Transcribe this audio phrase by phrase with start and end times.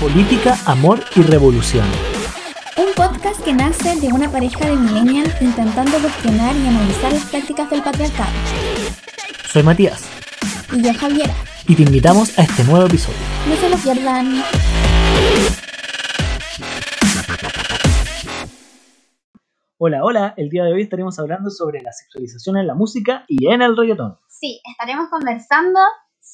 [0.00, 1.84] Política, Amor y Revolución.
[2.76, 7.68] Un podcast que nace de una pareja de millennials intentando cuestionar y analizar las prácticas
[7.68, 8.30] del patriarcado.
[9.46, 10.08] Soy Matías.
[10.72, 11.34] Y yo Javiera.
[11.66, 13.18] Y te invitamos a este nuevo episodio.
[13.48, 14.40] No se lo pierdan.
[19.78, 20.34] Hola, hola.
[20.36, 23.76] El día de hoy estaremos hablando sobre la sexualización en la música y en el
[23.76, 24.16] reggaetón.
[24.28, 25.80] Sí, estaremos conversando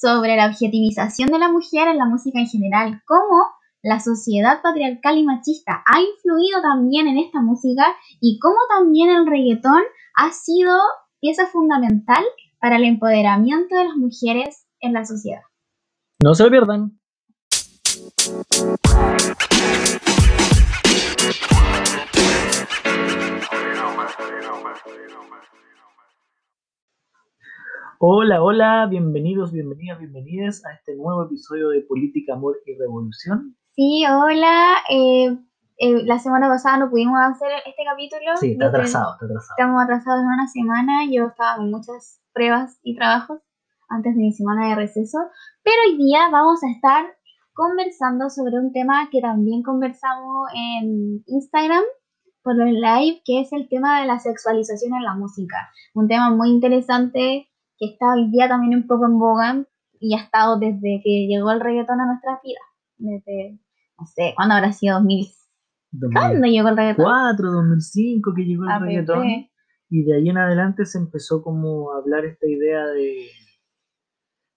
[0.05, 3.43] sobre la objetivización de la mujer en la música en general, cómo
[3.81, 7.87] la sociedad patriarcal y machista ha influido también en esta música
[8.21, 9.81] y cómo también el reggaetón
[10.15, 10.77] ha sido
[11.19, 12.23] pieza fundamental
[12.59, 15.41] para el empoderamiento de las mujeres en la sociedad.
[16.21, 16.99] No se lo pierdan.
[27.99, 33.55] Hola, hola, bienvenidos, bienvenidas, bienvenidas a este nuevo episodio de Política, Amor y Revolución.
[33.73, 34.75] Sí, hola.
[34.89, 35.37] Eh,
[35.77, 38.35] eh, la semana pasada no pudimos hacer este capítulo.
[38.35, 39.55] Sí, está atrasado, está atrasado.
[39.57, 41.05] Estamos atrasados en una semana.
[41.09, 43.39] Yo estaba con muchas pruebas y trabajos
[43.87, 45.17] antes de mi semana de receso.
[45.63, 47.05] Pero hoy día vamos a estar
[47.53, 51.83] conversando sobre un tema que también conversamos en Instagram
[52.43, 55.69] por el live, que es el tema de la sexualización en la música.
[55.93, 59.65] Un tema muy interesante que está hoy día también un poco en boga
[59.99, 62.63] y ha estado desde que llegó el reggaetón a nuestras vidas.
[62.97, 63.59] Desde,
[63.99, 64.95] no sé, ¿cuándo habrá sido?
[64.95, 65.27] 2000.
[66.13, 67.05] ¿Cuándo llegó el reggaetón?
[67.05, 68.83] 2004, 2005 que llegó el APP.
[68.83, 69.27] reggaetón.
[69.89, 73.27] Y de ahí en adelante se empezó como a hablar esta idea de,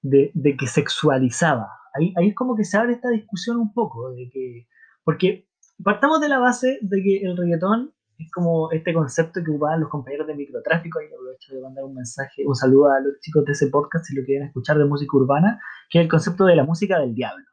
[0.03, 1.69] de, de que sexualizaba.
[1.95, 4.69] Ahí, ahí es como que se abre esta discusión un poco, de que,
[5.05, 5.49] porque
[5.83, 9.89] partamos de la base de que el reggaetón es como este concepto que ocupaban los
[9.89, 13.53] compañeros de microtráfico, y aprovecho de mandar un mensaje, un saludo a los chicos de
[13.53, 16.65] ese podcast si lo quieren escuchar de música urbana, que es el concepto de la
[16.65, 17.45] música del diablo.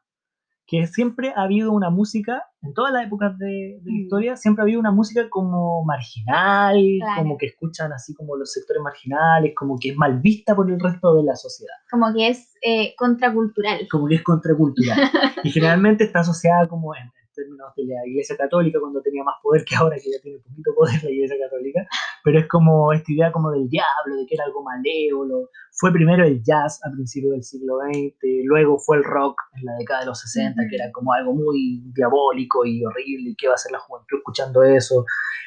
[0.68, 4.00] Que siempre ha habido una música, en todas las épocas de, de la Mm.
[4.02, 7.22] historia, siempre ha habido una música como marginal, Claro.
[7.22, 10.80] como que escuchan así como los sectores marginales, como que es mal vista por el
[10.80, 13.86] resto de la sociedad, Como que es eh, contracultural.
[13.88, 14.98] como que es contracultural.
[15.44, 19.64] y generalmente está asociada como en términos de la Iglesia Católica, cuando tenía más poder
[19.64, 21.86] que ahora, que ya tiene poquito poder la Iglesia Católica,
[22.24, 25.50] pero es como esta idea como del diablo, de que era algo malévolo.
[25.72, 29.76] Fue primero el jazz a principios del siglo XX, luego fue el rock en la
[29.78, 30.70] década de los 60, Ujú.
[30.70, 34.16] que era como algo muy diabólico y horrible, y qué va a hacer la juventud
[34.18, 35.04] escuchando eso.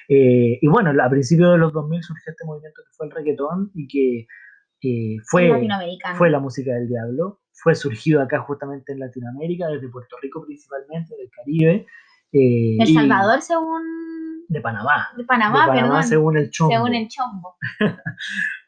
[0.07, 3.71] Eh, y bueno, a principios de los 2000 surgió este movimiento que fue el reggaetón
[3.75, 4.27] y que
[4.81, 5.51] eh, fue
[6.17, 11.15] fue la música del diablo, fue surgido acá justamente en Latinoamérica, desde Puerto Rico principalmente,
[11.15, 11.85] del Caribe.
[12.31, 13.81] eh, El y Salvador según...
[14.47, 15.09] De Panamá.
[15.15, 16.03] De Panamá, de Panamá perdón.
[16.03, 17.55] según el Chombo, según el chombo.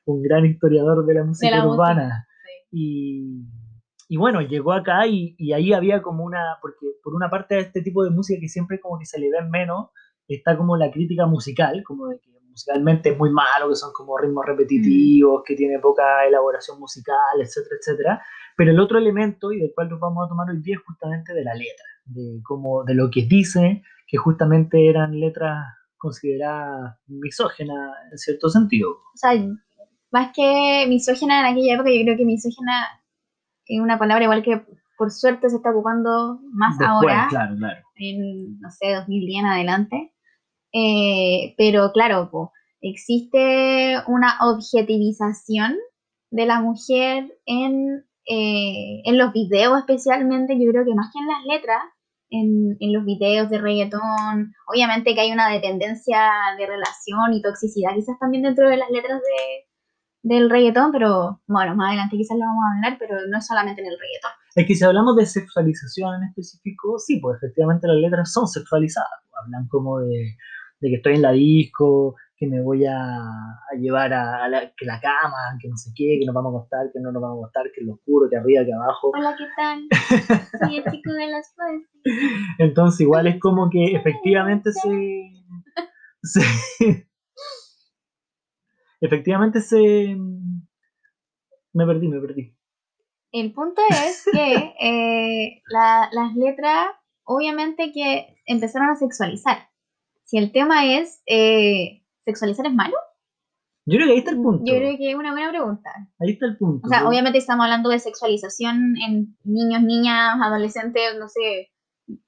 [0.06, 2.28] un gran historiador de la música la música, urbana.
[2.72, 3.48] Y,
[4.08, 7.82] y bueno, llegó acá y, y ahí había como una, porque por una parte este
[7.82, 9.90] tipo de música que siempre como que se le ven menos,
[10.28, 14.18] está como la crítica musical, como de que musicalmente es muy malo, que son como
[14.18, 18.24] ritmos repetitivos, que tiene poca elaboración musical, etcétera, etcétera.
[18.56, 21.34] Pero el otro elemento, y del cual nos vamos a tomar hoy día, es justamente
[21.34, 25.58] de la letra, de, como, de lo que dice, que justamente eran letras
[25.98, 28.92] consideradas misógenas en cierto sentido.
[28.92, 29.32] O sea,
[30.12, 32.88] más que misógina en aquella época, yo creo que misógina
[33.66, 34.66] es una palabra igual que
[34.98, 37.82] por suerte se está ocupando más Después, ahora, claro, claro.
[37.96, 40.11] en, no sé, 2010 en adelante.
[40.74, 42.52] Eh, pero claro,
[42.82, 45.78] existe una objetivización
[46.32, 51.28] de la mujer en, eh, en los videos especialmente, yo creo que más que en
[51.28, 51.84] las letras,
[52.30, 57.94] en, en los videos de reggaetón, obviamente que hay una dependencia de relación y toxicidad
[57.94, 59.68] quizás también dentro de las letras de,
[60.24, 63.82] del reggaetón, pero bueno, más adelante quizás lo vamos a hablar, pero no es solamente
[63.82, 64.32] en el reggaetón.
[64.56, 69.10] Es que si hablamos de sexualización en específico, sí, pues efectivamente las letras son sexualizadas.
[69.44, 70.36] Hablan como de,
[70.82, 74.74] de que estoy en la disco, que me voy a, a llevar a, a la,
[74.76, 77.22] que la cama, que no sé qué, que nos vamos a acostar, que no nos
[77.22, 79.12] vamos a acostar, que es lo oscuro, que arriba, que abajo.
[79.16, 79.88] Hola, ¿qué tal?
[80.60, 81.88] Soy el chico de las flores.
[82.58, 85.32] Entonces igual es como que efectivamente se...
[86.24, 87.08] se-
[89.02, 90.16] efectivamente se...
[91.74, 92.58] Me perdí, me perdí.
[93.32, 96.88] El punto es que eh, la- las letras,
[97.24, 99.70] obviamente que empezaron a sexualizar.
[100.32, 102.96] Si el tema es, eh, ¿sexualizar es malo?
[103.86, 104.64] Yo creo que ahí está el punto.
[104.66, 105.92] Yo creo que es una buena pregunta.
[106.20, 106.88] Ahí está el punto.
[106.88, 111.72] O sea, obviamente estamos hablando de sexualización en niños, niñas, adolescentes, no sé,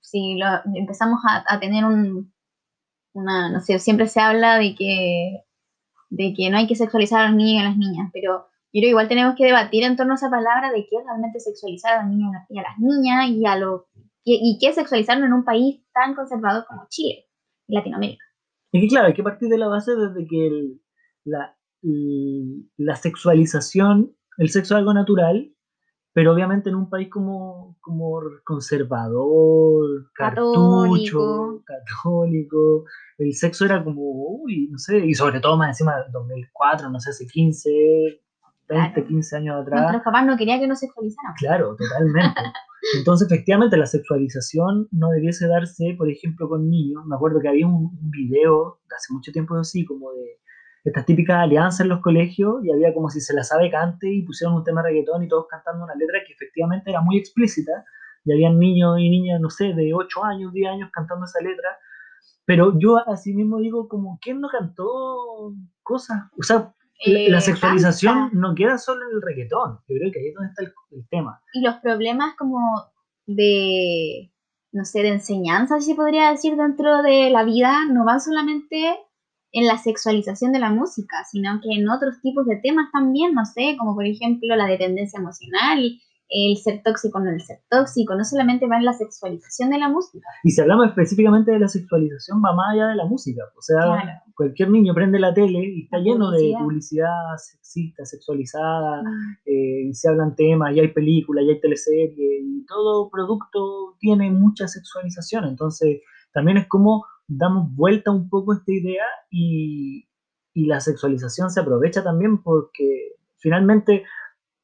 [0.01, 2.33] si lo, empezamos a, a tener un,
[3.13, 5.45] una, no sé, siempre se habla de que,
[6.09, 8.81] de que no hay que sexualizar a los niños y a las niñas, pero yo
[8.81, 11.39] creo que igual tenemos que debatir en torno a esa palabra de qué es realmente
[11.39, 13.83] sexualizar a los niños y a las niñas y a los
[14.25, 17.27] y, qué sexualizarlo en un país tan conservador como Chile,
[17.67, 18.25] Latinoamérica.
[18.71, 20.77] Es que claro, hay que partir de la base desde que
[21.25, 21.55] la,
[22.77, 25.53] la sexualización, el sexo es algo natural,
[26.13, 32.85] pero obviamente en un país como, como conservador, cartucho, católico.
[33.17, 36.99] el sexo era como, uy, no sé, y sobre todo más encima del 2004, no
[36.99, 38.22] sé, hace 15,
[38.69, 39.81] 20, 15 años atrás.
[39.81, 41.33] Nuestros papás no querían que nos sexualizaran.
[41.37, 42.41] Claro, totalmente.
[42.97, 47.05] Entonces, efectivamente, la sexualización no debiese darse, por ejemplo, con niños.
[47.05, 50.39] Me acuerdo que había un, un video hace mucho tiempo así, como de
[50.83, 54.23] estas típicas alianzas en los colegios y había como si se la sabe cante y
[54.23, 57.85] pusieron un tema de reggaetón y todos cantando una letra que efectivamente era muy explícita
[58.25, 61.77] y habían niños y niñas, no sé, de 8 años, 10 años cantando esa letra.
[62.45, 66.23] Pero yo así mismo digo, como, ¿quién no cantó cosas?
[66.37, 66.73] O sea,
[67.05, 69.79] la, eh, sexualización no queda solo en el reggaetón.
[69.87, 71.41] Yo creo que ahí es donde está el, tema.
[71.53, 72.59] Y los problemas como
[73.25, 74.31] de,
[74.71, 78.97] no sé, de enseñanza, si se podría decir, dentro de la vida, no van solamente
[79.51, 83.45] en la sexualización de la música, sino que en otros tipos de temas también, no
[83.45, 85.99] sé, como por ejemplo la dependencia emocional,
[86.33, 89.89] el ser tóxico no el ser tóxico, no solamente va en la sexualización de la
[89.89, 90.27] música.
[90.43, 93.43] Y si hablamos específicamente de la sexualización, va más allá de la música.
[93.55, 99.37] O sea, cualquier niño prende la tele y está lleno de publicidad sexista, sexualizada, mm.
[99.45, 104.31] eh, y se hablan temas, y hay películas, y hay teleseries, y todo producto tiene
[104.31, 105.45] mucha sexualización.
[105.45, 106.01] Entonces,
[106.33, 110.07] también es como damos vuelta un poco a esta idea y,
[110.55, 114.03] la sexualización se aprovecha también porque finalmente,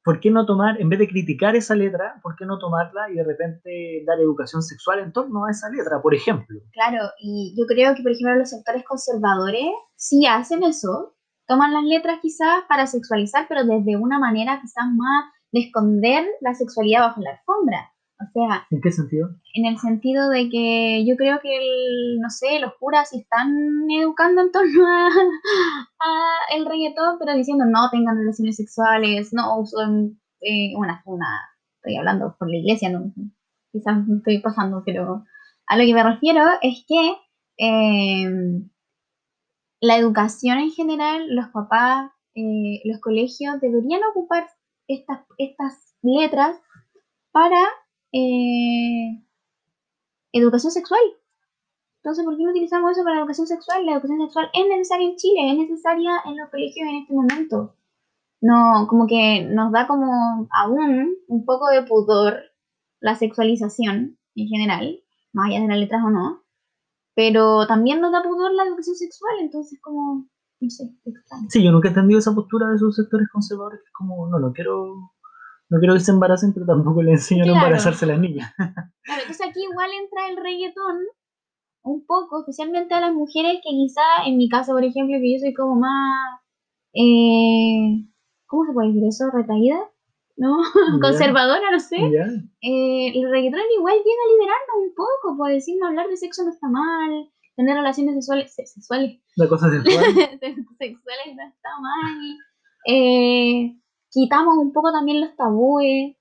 [0.10, 3.14] ¿por qué no tomar, en vez de criticar esa letra, ¿por qué no tomarla y
[3.14, 6.62] de repente dar educación sexual en torno a esa letra, por ejemplo?
[6.72, 11.16] Claro, y yo creo que, por ejemplo, los sectores conservadores sí hacen eso,
[11.46, 16.56] toman las letras quizás para sexualizar, pero desde una manera quizás más de esconder la
[16.56, 17.92] sexualidad bajo la alfombra.
[18.21, 19.30] O sea, ¿en qué sentido?
[19.54, 23.50] En el sentido de que yo creo que, el, no sé, los curas están
[23.89, 24.86] educando en torno
[26.00, 31.27] a, el reggaetón, pero diciendo no tengan relaciones sexuales, no usen eh, una, una,
[31.75, 33.13] estoy hablando por la iglesia, no,
[33.71, 35.24] quizás me estoy pasando, pero
[35.68, 37.16] a lo que me refiero es que
[37.57, 38.69] em,
[39.80, 44.45] la educación en general, los papás, eh, los colegios deberían ocupar
[44.88, 46.57] estas, estas letras
[47.31, 47.63] para
[48.12, 49.24] eh,
[50.32, 51.02] educación sexual.
[51.98, 53.86] Entonces, ¿por qué no utilizamos eso para educación sexual?
[53.86, 57.76] La educación sexual es necesaria en Chile, es necesaria en los colegios en este momento.
[58.42, 62.40] No, como que nos da como aún un poco de pudor
[63.02, 65.00] la sexualización en general,
[65.34, 66.44] más allá de las letras o no,
[67.16, 70.26] pero también nos da pudor la educación sexual, entonces como,
[70.62, 71.48] no sé, extraño.
[71.50, 74.40] Sí, yo nunca he entendido esa postura de esos sectores conservadores, que es como, no,
[74.40, 75.12] no quiero
[75.69, 78.51] no quiero que se embaracen, pero tampoco le enseñan a embarazarse a las niñas.
[79.04, 80.98] Claro, entonces aquí igual entra el reggaetón
[81.81, 85.39] un poco, especialmente a las mujeres que quizá, en mi caso, por ejemplo, que yo
[85.39, 86.42] soy como más,
[86.94, 88.06] eh,
[88.45, 89.31] ¿cómo se puede decir eso?
[89.31, 89.80] ¿Retraída?
[90.38, 90.57] ¿No?
[91.01, 91.98] Conservadora, no sé.
[91.98, 96.51] Eh, el reggaetón igual llega a liberarnos un poco, por decirnos hablar de sexo no
[96.51, 99.19] está mal, tener relaciones sexuales, sexuales.
[99.36, 100.04] La cosa sexual.
[100.77, 102.38] sexuales no está mal.
[102.86, 103.75] Eh,
[104.12, 106.16] quitamos un poco también los tabúes.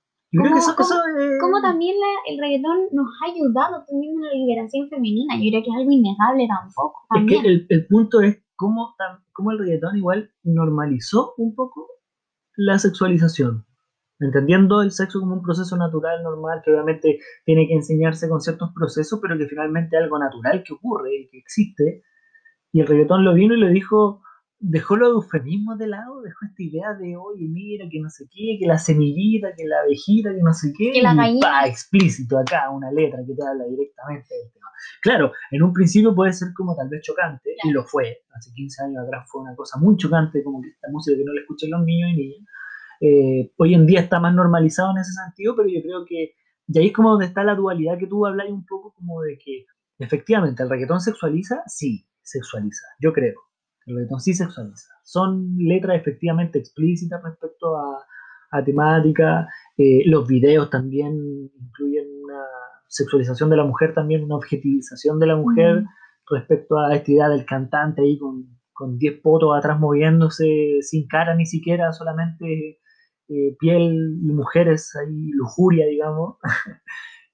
[1.41, 1.95] Como también
[2.27, 5.35] el reggaetón nos ha ayudado también en la liberación femenina.
[5.35, 6.99] Yo creo que es algo innegable tampoco.
[7.15, 8.95] Es que el, el punto es cómo,
[9.33, 11.87] cómo, el reggaetón igual normalizó un poco
[12.55, 13.65] la sexualización.
[14.19, 18.71] Entendiendo el sexo como un proceso natural, normal, que obviamente tiene que enseñarse con ciertos
[18.75, 22.03] procesos, pero que finalmente es algo natural que ocurre y que existe.
[22.73, 24.21] Y el reggaetón lo vino y le dijo,
[24.59, 28.57] dejó los eufemismos de lado, dejó esta idea de, oye, mira, que no sé qué,
[28.59, 32.37] que la semillita, que la abejita, que no sé qué, que la y pa, explícito
[32.37, 34.67] acá, una letra que te habla directamente del tema.
[35.01, 38.83] Claro, en un principio puede ser como tal vez chocante, y lo fue, hace 15
[38.83, 41.69] años atrás fue una cosa muy chocante, como que esta música que no la escuchan
[41.71, 42.47] los niños y niñas.
[43.01, 46.33] Eh, hoy en día está más normalizado en ese sentido, pero yo creo que,
[46.67, 49.37] y ahí es como donde está la dualidad que tú hablas un poco como de
[49.37, 49.65] que,
[49.99, 53.48] efectivamente, el reggaetón sexualiza, sí, sexualiza, yo creo
[53.89, 54.89] el reggaetón sí sexualiza.
[55.03, 58.05] Son letras efectivamente explícitas respecto a,
[58.51, 59.47] a temática.
[59.77, 61.13] Eh, los videos también
[61.59, 62.43] incluyen una
[62.87, 65.83] sexualización de la mujer, también una objetivización de la mujer
[66.29, 71.35] respecto a esta idea del cantante ahí con, con 10 potos atrás moviéndose sin cara
[71.35, 72.79] ni siquiera, solamente
[73.27, 76.37] eh, piel y mujeres ahí, lujuria, digamos.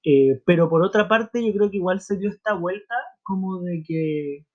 [0.08, 2.94] Eh, pero por otra parte, yo creo que igual se dio esta vuelta
[3.24, 4.46] como de que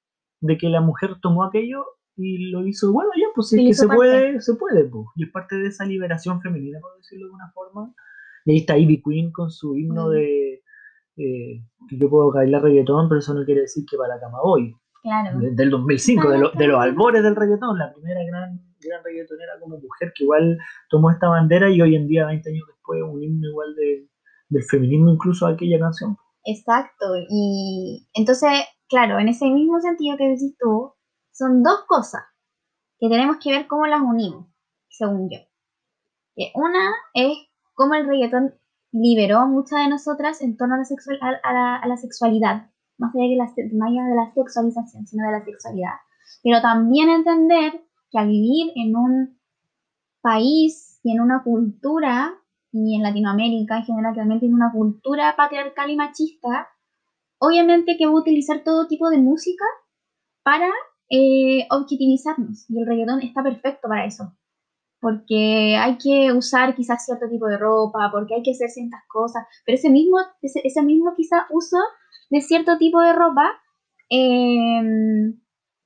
[0.41, 1.85] de que la mujer tomó aquello
[2.17, 5.05] y lo hizo, bueno, ya, pues si es que se puede, se puede, pues.
[5.15, 7.93] Y es parte de esa liberación femenina, por decirlo de alguna forma.
[8.45, 10.09] Y ahí está Ivy Queen con su himno mm.
[10.11, 10.53] de,
[11.17, 14.39] eh, que yo puedo bailar reggaetón, pero eso no quiere decir que para la cama
[14.43, 14.75] voy.
[15.03, 15.39] Claro.
[15.39, 19.53] De- Del 2005, de, lo- de los albores del reggaetón, la primera gran, gran reggaetonera
[19.59, 20.57] como mujer que igual
[20.89, 24.07] tomó esta bandera y hoy en día, 20 años después, un himno igual de,
[24.49, 26.17] del feminismo incluso a aquella canción.
[26.43, 27.05] Exacto.
[27.29, 28.49] Y entonces,
[28.89, 30.93] claro, en ese mismo sentido que decís tú,
[31.31, 32.23] son dos cosas
[32.99, 34.47] que tenemos que ver cómo las unimos,
[34.89, 35.39] según yo.
[36.55, 37.37] Una es
[37.73, 38.53] cómo el reggaetón
[38.91, 43.45] liberó a muchas de nosotras en torno a la, sexualidad, más allá, que la,
[43.77, 45.93] más allá de la sexualización, sino de la sexualidad.
[46.43, 49.39] Pero también entender que al vivir en un
[50.21, 52.33] país y en una cultura,
[52.71, 56.69] y en Latinoamérica en general, también tiene una cultura patriarcal y machista,
[57.37, 59.65] obviamente que va a utilizar todo tipo de música
[60.43, 60.69] para
[61.09, 62.69] eh, objetivizarnos.
[62.69, 64.33] Y el reggaetón está perfecto para eso.
[65.01, 69.43] Porque hay que usar quizás cierto tipo de ropa, porque hay que hacer ciertas cosas,
[69.65, 71.77] pero ese mismo, ese, ese mismo quizás uso
[72.29, 73.51] de cierto tipo de ropa
[74.09, 75.33] eh,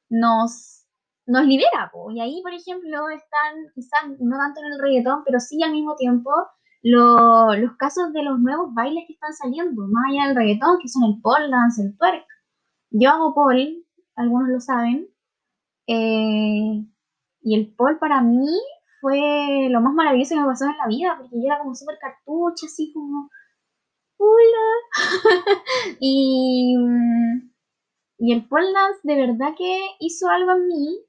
[0.10, 0.86] nos,
[1.25, 1.89] nos libera.
[1.92, 2.12] po.
[2.12, 5.96] Y ahí, por ejemplo, están quizás no tanto en el reggaetón, pero sí al mismo
[5.96, 6.32] tiempo
[6.86, 10.89] lo- los casos de los nuevos bailes que están saliendo, más allá del reggaetón, que
[10.89, 12.25] son el pole dance, el twerk.
[12.92, 13.84] Yo hago pole,
[14.18, 15.08] algunos lo saben,
[15.88, 16.86] eh,
[17.44, 18.48] y el pole para mí
[19.01, 21.98] fue lo más maravilloso que me pasó en la vida, porque yo era como súper
[22.00, 23.30] cartucha, así como,
[24.20, 24.65] hola.
[26.01, 26.75] y,
[28.18, 31.00] y el pole dance de verdad que hizo algo en mí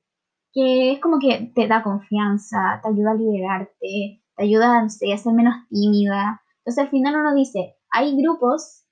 [0.52, 5.12] que es como que te da confianza, te ayuda a liberarte, te ayuda no sé,
[5.12, 6.42] a ser menos tímida.
[6.58, 8.84] Entonces al final uno dice, hay grupos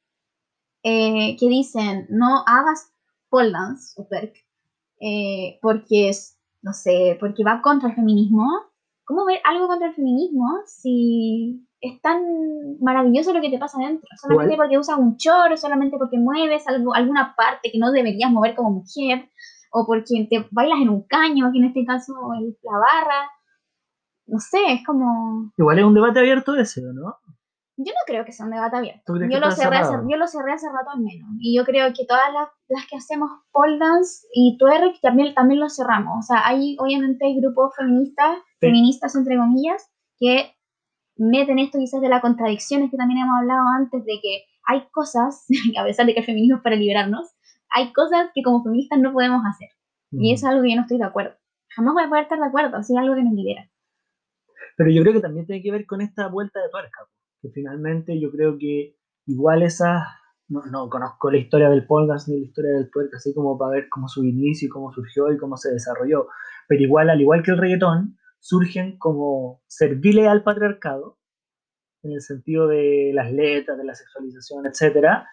[0.82, 2.90] eh, que dicen, no hagas
[3.28, 4.34] pole dance o perk,
[5.00, 8.46] eh, porque es, no sé, porque va contra el feminismo.
[9.04, 12.22] ¿Cómo ver algo contra el feminismo si es tan
[12.80, 14.08] maravilloso lo que te pasa adentro?
[14.20, 18.54] Solamente porque usas un choro, solamente porque mueves algo, alguna parte que no deberías mover
[18.54, 19.28] como mujer,
[19.72, 23.30] o porque te bailas en un caño, que en este caso es la barra.
[24.26, 25.52] No sé, es como...
[25.56, 27.16] Igual es un debate abierto ese, ¿no?
[27.76, 29.02] Yo no creo que sea un debate abierto.
[29.04, 31.28] ¿Tú crees Yo lo, cerré hace, yo lo cerré hace rato al menos.
[31.40, 35.60] Y yo creo que todas las, las que hacemos pole dance y twerk también, también
[35.60, 36.18] lo cerramos.
[36.18, 38.68] O sea, hay, obviamente hay grupos feministas, Sí.
[38.68, 40.54] feministas entre comillas, que
[41.16, 45.44] meten esto quizás de las contradicciones que también hemos hablado antes, de que hay cosas,
[45.78, 47.34] a pesar de que el feminismo es para liberarnos,
[47.70, 49.68] hay cosas que como feministas no podemos hacer.
[50.12, 51.34] Y eso es algo que yo no estoy de acuerdo.
[51.74, 53.68] Jamás voy a poder estar de acuerdo, si es algo que nos libera.
[54.76, 57.06] Pero yo creo que también tiene que ver con esta vuelta de tuerca,
[57.40, 60.02] que finalmente yo creo que igual esas,
[60.48, 63.72] no, no conozco la historia del dance ni la historia del twerk, así como para
[63.72, 66.28] ver cómo su inicio cómo surgió y cómo se desarrolló,
[66.68, 71.18] pero igual, al igual que el reggaetón, surgen como serviles al patriarcado,
[72.02, 75.26] en el sentido de las letras, de la sexualización, etcétera,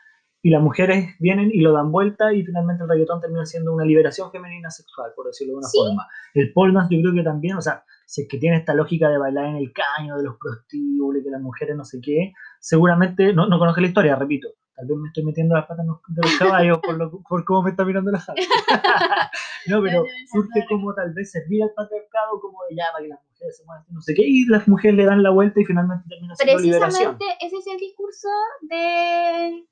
[0.43, 3.85] y las mujeres vienen y lo dan vuelta y finalmente el reggaetón termina siendo una
[3.85, 5.77] liberación femenina sexual, por decirlo de una Sí.
[5.77, 6.07] forma.
[6.33, 9.07] El pole dance yo creo que también, o sea, si es que tiene esta lógica
[9.09, 13.33] de bailar en el caño, de los prostíbulos, que las mujeres no sé qué, seguramente,
[13.33, 16.37] no, no conozco la historia, repito, tal vez me estoy metiendo las patas de los
[16.39, 18.41] caballos por, lo- por cómo me está mirando la sala.
[19.67, 23.19] no, pero surge como tal vez servir al patriarcado como de ya, para que las
[23.29, 26.03] mujeres se muevan, no sé qué, y las mujeres le dan la vuelta y finalmente
[26.09, 27.17] termina siendo liberación.
[27.17, 28.27] Precisamente ese es el discurso
[28.61, 29.65] de,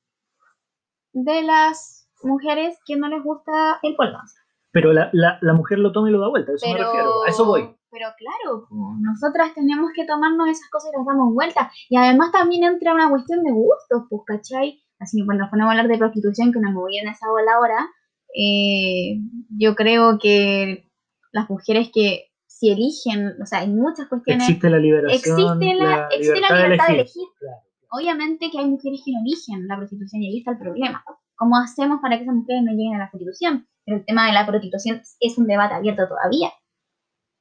[1.14, 4.36] de las mujeres que no les gusta el pole dance.
[4.72, 7.24] Pero la, la, la mujer lo toma y lo da vuelta, a eso me refiero,
[7.24, 7.76] a eso voy.
[7.92, 11.72] Pero claro, po, nosotras tenemos que tomarnos esas cosas y las damos vuelta.
[11.90, 14.80] Y además también entra una cuestión de gustos, pues, ¿cachai?
[15.00, 17.56] Así que cuando nos ponemos a hablar de prostitución, que nos movían en esa bola
[17.56, 17.90] ahora,
[18.36, 19.18] eh,
[19.58, 20.88] yo creo que
[21.32, 26.08] las mujeres que si eligen, o sea, hay muchas cuestiones Existe la liberación, existe la,
[26.12, 27.28] existe la libertad de elegir.
[27.40, 27.58] Claro.
[27.92, 31.04] Obviamente que hay mujeres que no eligen la prostitución y ahí está el problema.
[31.36, 33.68] ¿Cómo hacemos para que esas mujeres no lleguen a la prostitución?
[33.86, 36.50] Pero el tema de la prostitución es un debate abierto todavía.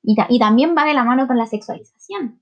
[0.03, 2.41] Y, ta- y también va de la mano con la sexualización.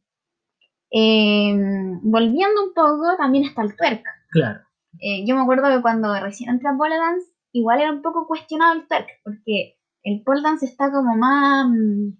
[0.92, 1.54] Eh,
[2.02, 4.04] volviendo un poco, también está el twerk.
[4.30, 4.60] Claro.
[5.00, 8.26] Eh, yo me acuerdo que cuando recién entré a pole dance, igual era un poco
[8.26, 12.10] cuestionado el twerk, porque el pole dance está como más, mm,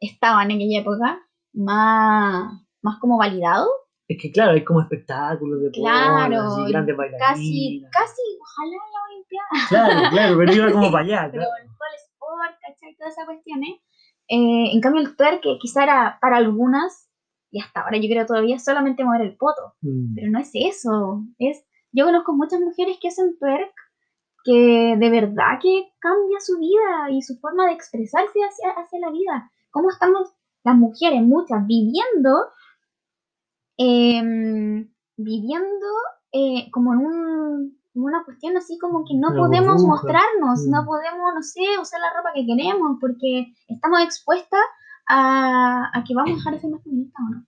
[0.00, 1.20] estaba en aquella época,
[1.52, 2.52] más,
[2.82, 3.68] más como validado.
[4.08, 7.90] Es que claro, hay como espectáculos de Claro, grandes Casi, bailarinas.
[7.92, 9.68] casi, ojalá la Olimpiada.
[9.68, 11.28] Claro, claro, pero iba como para allá.
[11.32, 12.96] Pero el sport, ¿cachai?
[12.96, 13.80] Todas esas cuestiones.
[14.28, 17.10] Eh, en cambio, el twerk, que quizá era para algunas,
[17.50, 19.74] y hasta ahora yo creo todavía, solamente mover el poto.
[19.82, 20.14] Mm.
[20.14, 21.22] Pero no es eso.
[21.38, 23.74] Es, yo conozco muchas mujeres que hacen twerk
[24.44, 29.10] que de verdad que cambia su vida y su forma de expresarse hacia, hacia la
[29.10, 29.50] vida.
[29.70, 30.32] ¿Cómo estamos
[30.64, 32.48] las mujeres, muchas, viviendo
[33.78, 35.86] em, viviendo
[36.32, 40.86] eh, como en un, una cuestión así como que no podemos mostrarnos, no mm.
[40.86, 44.60] podemos, no sé, usar la ropa que queremos porque estamos expuestas
[45.08, 47.46] a, a que vamos a dejar de ser más feministas o no.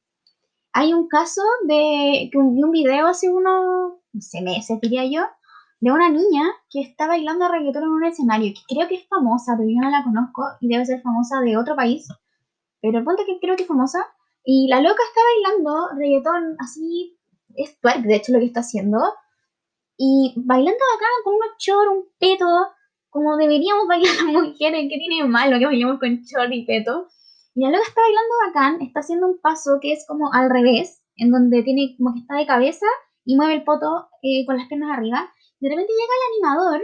[0.72, 5.26] Hay un caso de vi un video hace unos, no sé, meses, diría yo,
[5.80, 9.54] de una niña que está bailando reggaetón en un escenario, que creo que es famosa,
[9.56, 12.06] pero yo no la conozco y debe ser famosa de otro país.
[12.82, 14.06] Pero el punto es que creo que es famosa.
[14.44, 17.18] Y la loca está bailando reggaetón así,
[17.54, 18.98] es twerk de hecho lo que está haciendo.
[19.96, 22.46] Y bailando acá con unos chor, un peto,
[23.10, 27.08] como deberíamos bailar las mujeres, que tiene malo que bailemos con chor y peto.
[27.54, 31.02] Y la loca está bailando bacán, está haciendo un paso que es como al revés,
[31.16, 32.86] en donde tiene como que está de cabeza
[33.24, 35.30] y mueve el poto eh, con las piernas arriba.
[35.58, 36.82] De repente llega el animador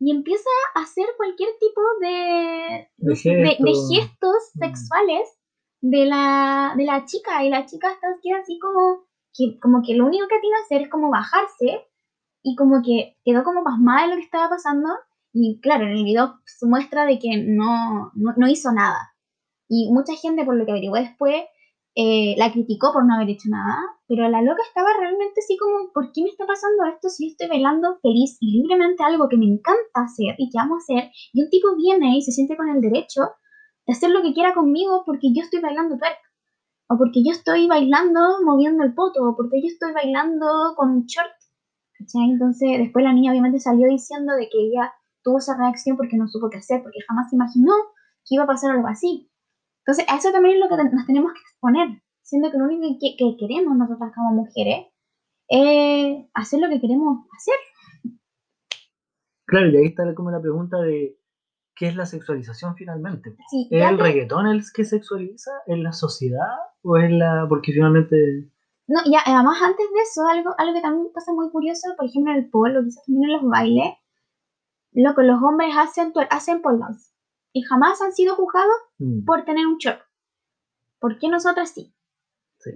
[0.00, 4.58] y empieza a hacer cualquier tipo de, de, gestos, mm.
[4.58, 5.39] sexuales
[5.80, 7.44] de la, de la chica.
[7.44, 8.08] Y la chica está
[8.40, 11.86] así como que, como que lo único que tiene que hacer es como bajarse
[12.42, 14.88] y como que quedó como pasmada de lo que estaba pasando.
[15.32, 19.14] Y claro, en el video se muestra de que no, no, no hizo nada.
[19.68, 21.44] Y mucha gente, por lo que averigué después,
[21.94, 25.92] eh, la criticó por no haber hecho nada, pero la loca estaba realmente así como,
[25.92, 29.36] ¿por qué me está pasando esto si yo estoy bailando feliz y libremente algo que
[29.36, 31.10] me encanta hacer y que amo hacer?
[31.32, 33.22] Y un tipo viene y se siente con el derecho
[33.90, 36.22] de hacer lo que quiera conmigo porque yo estoy bailando twerk,
[36.88, 41.06] o porque yo estoy bailando moviendo el poto, o porque yo estoy bailando con un
[41.06, 41.34] short.
[41.98, 44.92] Entonces después la niña obviamente salió diciendo de que ella
[45.24, 47.74] tuvo esa reacción porque no supo qué hacer, porque jamás imaginó
[48.24, 49.28] que iba a pasar algo así.
[49.84, 53.36] Entonces, eso también es lo que nos tenemos que exponer, siendo que lo único que,
[53.38, 54.86] queremos nosotras como mujeres
[55.48, 58.18] es hacer lo que queremos hacer.
[59.46, 61.19] Claro, y ahí está como la pregunta de
[61.80, 63.34] qué es la sexualización finalmente.
[63.70, 65.50] ¿Es el reggaetón el que sexualiza?
[65.66, 66.58] ¿Es la sociedad?
[66.82, 67.46] ¿O es la...?
[67.48, 68.52] Porque finalmente...
[68.86, 72.32] No, y además antes de eso, algo, algo que también pasa muy curioso, por ejemplo
[72.32, 73.94] en el polo, quizás también en los bailes,
[74.92, 76.84] lo que los hombres hacen, hacen pole
[77.54, 79.24] y jamás han sido juzgados mm.
[79.24, 80.02] por tener un short.
[80.98, 81.94] ¿Por qué nosotras sí?
[82.58, 82.72] Sí.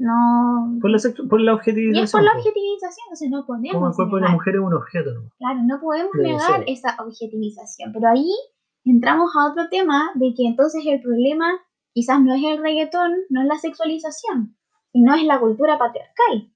[0.00, 0.78] No.
[0.80, 1.94] Por la, por la objetivización.
[1.94, 3.74] Y es por la objetivización, entonces no podemos.
[3.74, 5.30] Como el cuerpo de la mujer es un objeto, ¿no?
[5.36, 7.92] Claro, no podemos negar esa objetivización.
[7.92, 8.30] Pero ahí
[8.86, 11.60] entramos a otro tema de que entonces el problema
[11.92, 14.56] quizás no es el reggaetón, no es la sexualización,
[14.90, 16.50] sino es la cultura patriarcal.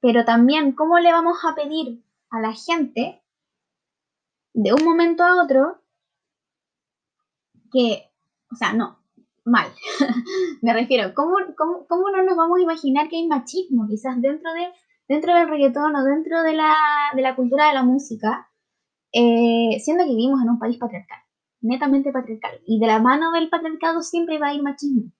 [0.00, 3.24] Pero también, ¿cómo le vamos a pedir a la gente
[4.54, 5.82] de un momento a otro
[7.72, 8.08] que,
[8.52, 8.99] o sea, no,
[9.44, 9.68] mal.
[10.62, 14.52] Me refiero, ¿cómo, ¿cómo, cómo, no nos vamos a imaginar que hay machismo quizás dentro,
[14.52, 14.68] de,
[15.08, 16.74] dentro del reggaetón o dentro de la,
[17.14, 18.50] de la cultura de la música,
[19.12, 21.18] eh, siendo que vivimos en un país patriarcal,
[21.60, 25.12] netamente patriarcal, y de la mano del patriarcado siempre va a ir machismo.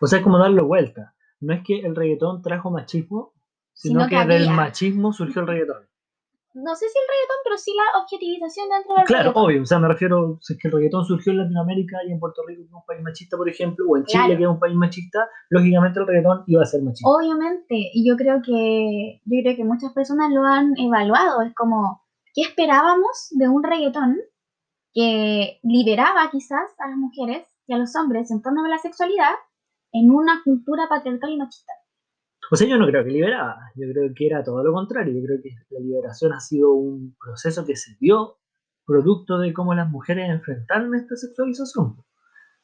[0.00, 1.14] O sea, es como darle vuelta.
[1.40, 3.32] No es que el reggaetón trajo machismo,
[3.72, 5.88] sino, que, que del machismo surgió el reggaetón
[6.54, 9.78] no sé si el reggaetón, pero sí la objetivización dentro del claro, obvio, o sea,
[9.78, 12.68] me refiero, si es que el reggaetón surgió en Latinoamérica y en Puerto Rico, que
[12.68, 16.00] es un país machista, por ejemplo, o en Chile, que es un país machista, lógicamente
[16.00, 17.08] el reggaetón iba a ser machista.
[17.08, 22.02] Obviamente, y yo creo que, yo creo que muchas personas lo han evaluado, es como,
[22.34, 24.16] ¿qué esperábamos de un reggaetón
[24.94, 29.34] que liberaba quizás a las mujeres y a los hombres en torno a la sexualidad
[29.92, 31.72] en una cultura patriarcal y machista?
[32.50, 35.26] O sea, yo no creo que liberaba, yo creo que era todo lo contrario, yo
[35.26, 38.38] creo que la liberación ha sido un proceso que se dio
[38.86, 41.96] producto de cómo las mujeres enfrentaron esta sexualización.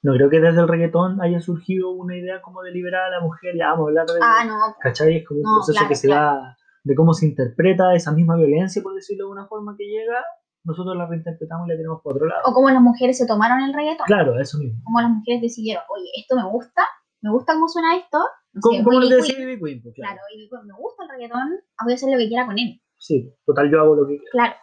[0.02, 3.20] No creo que desde el reggaetón haya surgido una idea como de liberar a la
[3.20, 4.20] mujer, ya vamos a hablar de...
[4.22, 4.74] Ah, no.
[4.80, 5.18] ¿Cachai?
[5.18, 8.94] Es como un proceso que se da de cómo se interpreta esa misma violencia, por
[8.94, 10.22] decirlo de una forma que llega,
[10.64, 12.42] nosotros la reinterpretamos y la tenemos por otro lado.
[12.44, 14.06] O como las mujeres se tomaron el reggaetón.
[14.06, 14.80] Claro, eso mismo.
[14.84, 16.82] Como las mujeres decidieron, oye, esto me gusta,
[17.22, 18.18] me gusta cómo suena esto,
[18.60, 19.82] ¿Cómo, le decía Ivy Queen?
[19.82, 22.58] Pues, claro, Ivy Queen, me gusta el reggaetón, voy a hacer lo que quiera con
[22.58, 22.80] él.
[22.98, 24.30] Sí, total, yo hago lo que quiera.
[24.30, 24.54] Claro.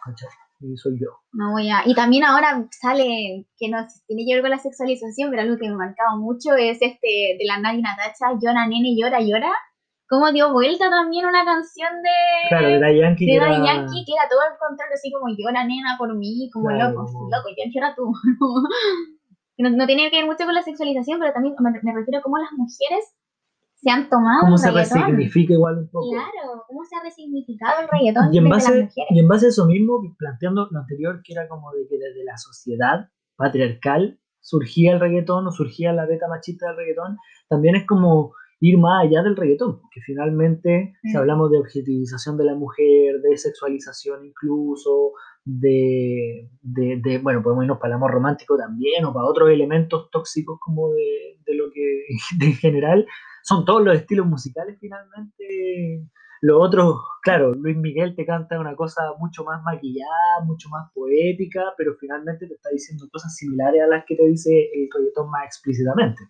[0.62, 1.10] Y soy yo.
[1.32, 1.82] No voy a...
[1.84, 5.68] Y también ahora sale, que no tiene que ver con la sexualización, pero algo que
[5.68, 9.52] me marcaba mucho es este de la Nagi Natacha, Llora Nene, Llora, Llora.
[10.08, 12.48] Cómo dio vuelta también una canción de...
[12.48, 13.26] Claro, de la Yankee.
[13.26, 16.70] De la Yankee, que era todo el contrario, así como llora nena por mí, como
[16.70, 18.12] loco, loco, yo llora tú.
[19.58, 22.22] no, no tiene que ver mucho con la sexualización, pero también me, me refiero a
[22.22, 23.16] cómo las mujeres
[23.82, 26.10] se han tomado ¿Cómo se resignifica igual un poco?
[26.10, 29.66] Claro, cómo se ha resignificado el reggaetón y en base, Y en base a eso
[29.66, 35.00] mismo, planteando lo anterior, que era como de que desde la sociedad patriarcal surgía el
[35.00, 37.16] reggaetón o surgía la beta machista del reggaetón,
[37.48, 41.16] también es como ir más allá del reggaetón, porque finalmente si mm.
[41.16, 45.14] hablamos de objetivización de la mujer, de sexualización incluso,
[45.44, 50.08] de, de, de, bueno, podemos irnos para el amor romántico también, o para otros elementos
[50.12, 52.04] tóxicos como de, de lo que,
[52.46, 53.06] en general,
[53.42, 56.08] son todos los estilos musicales finalmente.
[56.40, 61.72] Los otros, claro, Luis Miguel te canta una cosa mucho más maquillada, mucho más poética,
[61.76, 65.44] pero finalmente te está diciendo cosas similares a las que te dice el reggaetón más
[65.44, 66.20] explícitamente.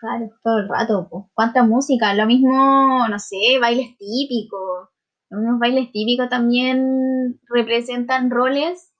[0.00, 1.08] Claro, todo el rato.
[1.10, 1.24] Pues.
[1.34, 2.14] ¿Cuánta música?
[2.14, 4.88] Lo mismo, no sé, bailes típicos.
[5.30, 8.94] Los bailes típicos también representan roles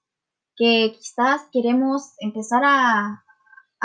[0.55, 3.23] que quizás queremos empezar a,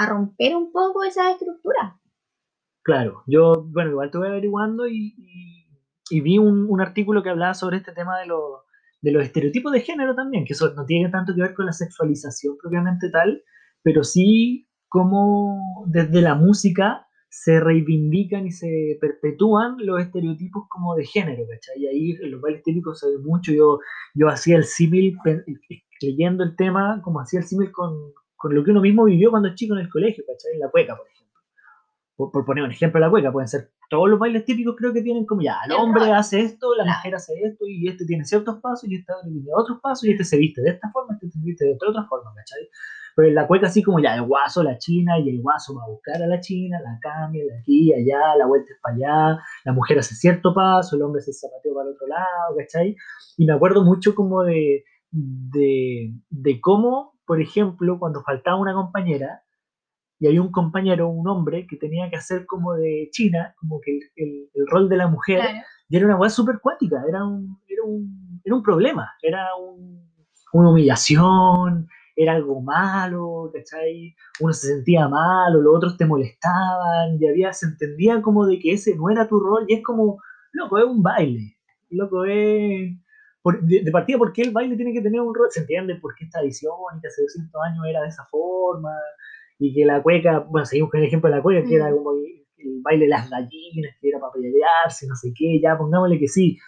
[0.09, 2.01] romper un poco esa estructura.
[2.85, 5.15] Claro, yo, bueno, igual estuve averiguando y,
[6.11, 8.27] vi un, artículo que hablaba sobre este tema de,
[9.01, 11.73] de los estereotipos de género también, que eso no tiene tanto que ver con la
[11.73, 13.43] sexualización propiamente tal,
[13.83, 21.05] pero sí como desde la música se reivindican y se perpetúan los estereotipos como de
[21.05, 21.83] género, ¿cachai?
[21.83, 23.81] Y ahí en los bailes típicos se ve mucho, yo,
[24.15, 25.17] yo hacía el símil
[26.01, 29.49] leyendo el tema, como hacía el símil con, con, lo que uno mismo vivió cuando
[29.49, 30.53] es chico en el colegio, ¿cachai?
[30.53, 31.24] En la cueca, por ejemplo.
[32.17, 35.27] Por, poner un ejemplo la cueca, pueden ser todos los bailes típicos creo que tienen
[35.27, 38.89] como ya, el hombre hace esto, la mujer hace esto, y este tiene ciertos pasos,
[38.89, 41.65] y este tiene otros pasos, y este se viste de esta forma, este se viste
[41.65, 42.69] de otra forma, ¿cachai?
[43.17, 45.85] Pero en la cueca así como ya, el guaso, la china, y el guaso va
[45.85, 49.43] a buscar a la china, la cambia de aquí allá, la vuelta es para allá,
[49.65, 52.97] la mujer hace cierto paso, el hombre se zapateo para el otro lado, ¿cachai?
[53.37, 59.44] Y me acuerdo mucho como de, de, de cómo, por ejemplo, cuando faltaba una compañera,
[60.25, 63.99] y hay un compañero, un hombre, que tenía que hacer como de China, como que
[64.17, 65.43] el, el, rol de la mujer,
[65.87, 70.11] y era una weá súper cuática, era un, era, un, era un problema, era un,
[70.55, 74.17] una humillación, era algo malo, ¿cachai?
[74.41, 78.73] Uno se sentía malo, los otros te molestaban, y había, se entendía como de que
[78.73, 81.59] ese no era tu rol, y es como, loco, es un baile,
[81.91, 82.97] loco, es...
[83.61, 85.49] de, partida, ¿por qué el baile tiene que tener un rol?
[85.51, 88.89] Se entiende por qué esta edición, que hace 200 años era de esa forma,
[89.59, 92.13] y que la cueca, bueno, seguimos con el ejemplo de la cueca, que era como
[92.13, 96.29] el, baile de las gallinas, que era para pelearse, no sé qué, ya pongámosle que
[96.29, 96.59] sí,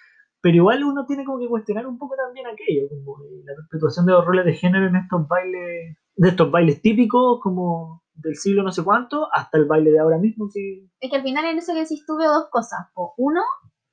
[0.41, 4.13] pero igual uno tiene como que cuestionar un poco también aquello, como la perpetuación de
[4.13, 8.73] los roles de género en estos bailes, de estos bailes típicos, como del siglo no
[8.73, 10.49] sé cuánto, hasta el baile de ahora mismo.
[10.49, 10.89] Sí.
[11.01, 12.87] Es que al final en eso que decís tuve dos cosas.
[13.17, 13.43] Uno,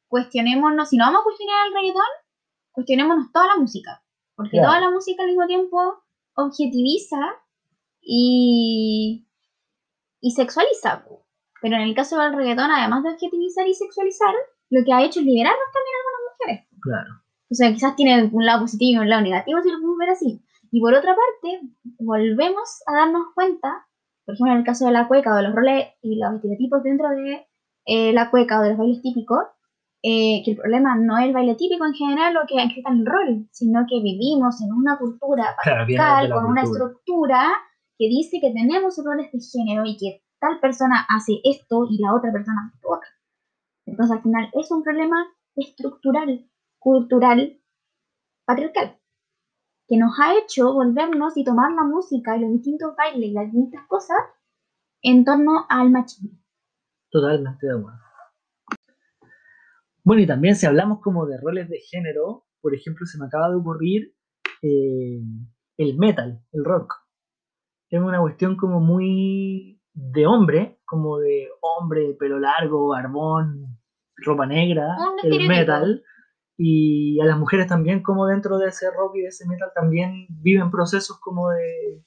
[0.07, 2.11] cuestionémonos, si no vamos a cuestionar el reggaetón,
[2.71, 4.03] cuestionémonos toda la música.
[4.35, 5.77] Porque toda la música al mismo tiempo
[6.35, 7.17] objetiviza
[8.03, 9.27] y,
[10.21, 11.05] y sexualiza.
[11.61, 14.33] Pero en el caso del reggaetón, además de objetivizar y sexualizar,
[14.69, 17.23] lo que ha hecho es liberarnos también algunas Claro.
[17.49, 20.09] O sea, quizás tiene un lado positivo y un lado negativo si lo podemos ver
[20.09, 20.43] así.
[20.71, 21.61] Y por otra parte,
[21.99, 23.85] volvemos a darnos cuenta,
[24.25, 26.83] por ejemplo, en el caso de la cueca o de los roles y los estereotipos
[26.83, 27.47] dentro de
[27.85, 29.43] eh, la cueca o de los bailes típicos,
[30.01, 32.99] eh, que el problema no es el baile típico en general lo que está en
[32.99, 37.53] el rol, sino que vivimos en una cultura patriarcal con una estructura
[37.97, 42.13] que dice que tenemos roles de género y que tal persona hace esto y la
[42.13, 42.83] otra persona hace.
[43.85, 45.25] Entonces, al final, es un problema
[45.55, 47.59] estructural cultural
[48.45, 48.99] patriarcal,
[49.87, 53.45] que nos ha hecho volvernos y tomar la música y los distintos bailes y las
[53.45, 54.17] distintas cosas
[55.01, 56.31] en torno al machismo.
[57.09, 57.99] Totalmente de acuerdo.
[60.03, 63.49] Bueno, y también si hablamos como de roles de género, por ejemplo, se me acaba
[63.49, 64.15] de ocurrir
[64.61, 65.21] eh,
[65.77, 67.02] el metal, el rock.
[67.93, 73.77] Es una cuestión como muy de hombre, como de hombre, pelo largo, barbón,
[74.15, 76.03] ropa negra, el metal.
[76.57, 80.25] Y a las mujeres también como dentro de ese rock y de ese metal también
[80.27, 82.03] viven procesos como de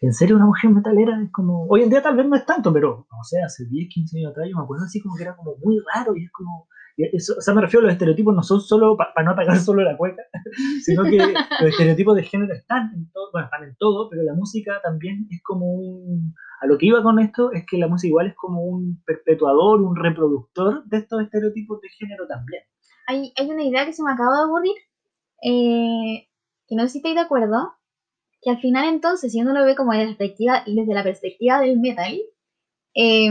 [0.00, 2.72] en serio una mujer metalera es como hoy en día tal vez no es tanto
[2.72, 5.36] pero no sé hace 10 15 años atrás yo me acuerdo así como que era
[5.36, 6.68] como muy raro y es como
[7.12, 9.82] eso, o sea me refiero a los estereotipos no son solo para no atacar solo
[9.82, 10.22] la cueca
[10.82, 14.34] sino que los estereotipos de género están en todo bueno están en todo pero la
[14.34, 18.08] música también es como un a lo que iba con esto es que la música
[18.08, 22.62] igual es como un perpetuador un reproductor de estos estereotipos de género también.
[23.06, 24.76] Hay, una idea que se me acaba de ocurrir,
[25.42, 26.28] eh,
[26.68, 27.72] que no sé si estáis de acuerdo,
[28.40, 31.60] que al final entonces, si uno lo ve como desde la perspectiva, desde la perspectiva
[31.60, 32.20] del metal,
[32.94, 33.28] y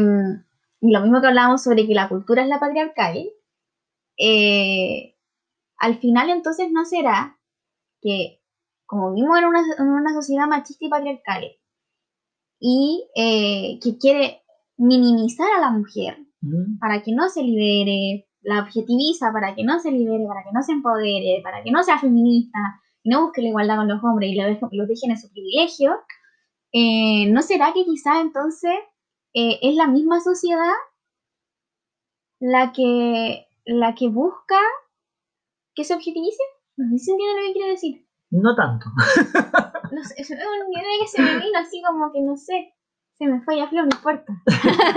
[0.93, 3.29] lo mismo que hablábamos sobre que la cultura es la patriarcal,
[4.19, 5.15] eh,
[5.77, 7.39] al final entonces no será
[8.01, 8.41] que,
[8.85, 11.43] como vimos en una, sociedad machista y patriarcal,
[12.59, 14.41] y eh, que quiere
[14.77, 16.79] minimizar a la mujer mm.
[16.79, 20.61] para que no se libere, la objetiviza para que no se libere, para que no
[20.63, 22.59] se empodere, para que no sea feminista
[23.03, 25.95] y no busque la igualdad con los hombres y los dejen en su privilegio,
[26.71, 28.73] eh, ¿no será que quizá entonces
[29.33, 30.73] eh, es la misma sociedad
[32.39, 33.45] la que,
[33.77, 34.59] la que busca
[35.75, 36.41] que se objetivice?
[36.77, 38.05] No sé si entienden lo que quiero decir.
[38.31, 38.85] No tanto.
[39.91, 42.73] no sé, es una idea que se me vino así como que no sé.
[43.17, 44.31] Se me fue, ya frío, no importa.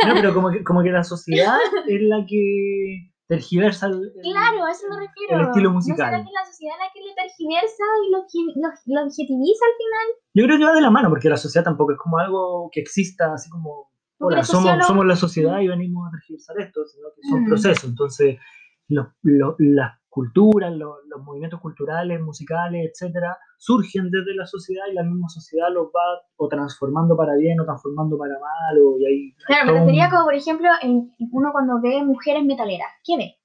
[0.07, 1.59] no, pero como que, como que la sociedad
[1.89, 5.41] es la que tergiversa el, Claro, a eso me refiero.
[5.41, 6.11] el estilo ¿No musical.
[6.11, 10.07] será que la sociedad la que le tergiversa y lo, lo, lo objetiviza al final?
[10.35, 12.81] Yo creo que va de la mano, porque la sociedad tampoco es como algo que
[12.81, 17.29] exista así como, hola, somos, somos la sociedad y venimos a tergiversar esto, sino que
[17.29, 17.47] son Mm.
[17.49, 17.85] procesos.
[17.91, 18.39] Entonces,
[18.93, 24.95] los- los- las culturas, los, los movimientos culturales, musicales, etcétera, surgen desde la sociedad y
[24.95, 26.05] la misma sociedad los va
[26.37, 29.35] o transformando para bien o transformando para mal, o, y ahí...
[29.47, 32.89] Claro, me refería como, por ejemplo, en, uno cuando ve mujeres metaleras.
[33.03, 33.37] ¿Qué ve?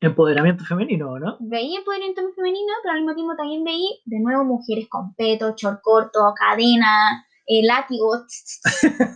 [0.00, 1.36] Empoderamiento femenino, ¿no?
[1.38, 5.80] Veía empoderamiento femenino, pero al mismo tiempo también veía, de nuevo, mujeres con peto, short
[5.80, 8.12] corto, cadena, eh, látigo.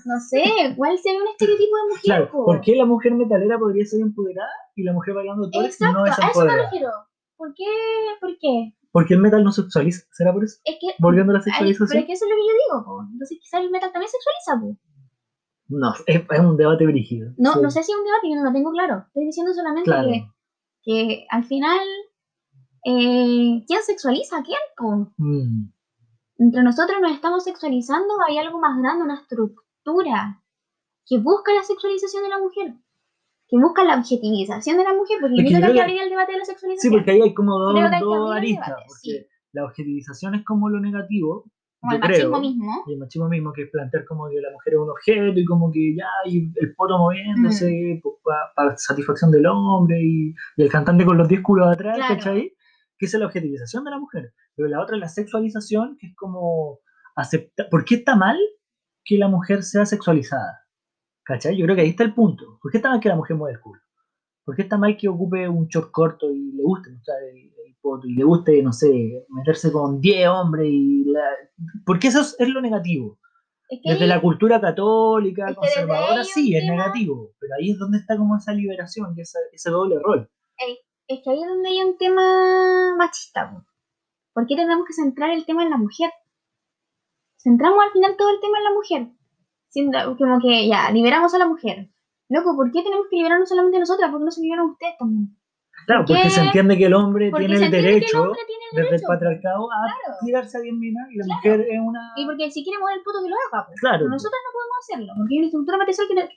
[0.05, 0.43] no sé,
[0.77, 2.03] ¿cuál sería un estereotipo de mujer?
[2.05, 2.45] Claro, po?
[2.45, 6.05] ¿por qué la mujer metalera podría ser empoderada y la mujer bailando todo Exacto, no
[6.05, 6.63] a es eso me empoderada?
[6.65, 6.91] refiero.
[7.37, 7.65] ¿Por qué?
[8.21, 8.73] ¿Por qué?
[8.93, 10.59] Porque el metal no sexualiza, ¿será por eso?
[10.65, 10.89] Es que.
[10.99, 11.99] Volviendo a la ay, pero sexualización.
[12.01, 13.03] es que eso es lo que yo digo, po.
[13.13, 14.81] Entonces quizás el metal también sexualiza, po.
[15.69, 17.33] No, es, es un debate brígido.
[17.37, 19.05] No, Sí, no sé si es un debate, yo no lo tengo claro.
[19.09, 20.09] Estoy diciendo solamente Claro.
[20.09, 20.27] que,
[20.85, 21.81] que al final,
[22.85, 24.59] eh, ¿quién sexualiza a quién?
[24.77, 25.13] po?
[25.19, 25.73] Mm,
[26.39, 30.43] Entre nosotros nos estamos sexualizando, hay algo más grande, una estructura
[31.07, 32.75] que busca la sexualización de la mujer,
[33.49, 36.33] que busca la objetivización de la mujer, porque Es yo creo que habría el debate
[36.33, 36.93] de la Sí, sexualización.
[36.93, 38.67] porque ahí hay como dos, dos aristas.
[38.67, 39.27] debate, Porque sí.
[39.53, 41.45] la objetivización es como lo negativo,
[41.81, 42.73] como yo el machismo mismo.
[42.87, 45.45] y el machismo mismo, que es plantear como que la mujer es un objeto y
[45.45, 50.69] como que ya, y el poto moviéndose pa- para satisfacción del hombre y, y el
[50.71, 52.15] cantante con los 10 culos atrás, Claro.
[52.17, 52.53] ¿cachai?
[52.99, 54.33] Que es la objetivización de la mujer.
[54.55, 56.81] Pero la otra es la sexualización, que es como
[57.15, 57.69] aceptar.
[57.71, 58.39] ¿Por qué está mal
[59.05, 60.61] que la mujer sea sexualizada?
[61.25, 61.57] ¿Cachai?
[61.57, 62.59] Yo creo que ahí está el punto.
[62.63, 63.81] ¿Por qué está mal que la mujer mueva el culo?
[64.45, 67.77] ¿Por qué está mal que ocupe un short corto y le guste mostrar el, el
[67.83, 71.21] poto y le guste, no sé, meterse con 10 hombres y la...
[71.85, 73.19] Porque eso es, es lo negativo.
[73.69, 77.33] Es que Desde ahí- la cultura católica, Es que conservadora, sí, es tema- negativo.
[77.41, 80.31] Pero ahí es donde está como esa liberación y esa- ese doble rol.
[81.09, 83.51] Es que ahí es donde hay un tema machista.
[83.51, 83.65] po.
[84.33, 86.11] ¿Por qué tenemos que centrar el tema en la mujer?
[87.37, 89.09] Centramos al final todo el tema en la mujer.
[89.69, 91.91] Siendo como que ya, liberamos a la mujer.
[92.29, 94.11] Loco, ¿por qué tenemos que liberarnos solamente nosotras?
[94.11, 95.37] ¿Por qué no se liberan ustedes también?
[95.85, 96.31] Claro, ¿Por porque qué?
[96.31, 99.69] se entiende que el hombre Porque tiene el derecho, hombre tiene el desde el patriarcado,
[99.71, 100.19] a Claro.
[100.25, 101.37] tirarse a 10 minas y la Claro.
[101.37, 102.03] mujer es una...
[102.17, 103.79] Y porque si quiere mover el poto que lo haga, pues.
[103.81, 103.99] Claro.
[103.99, 105.77] Pero nosotros no podemos hacerlo, porque hay una estructura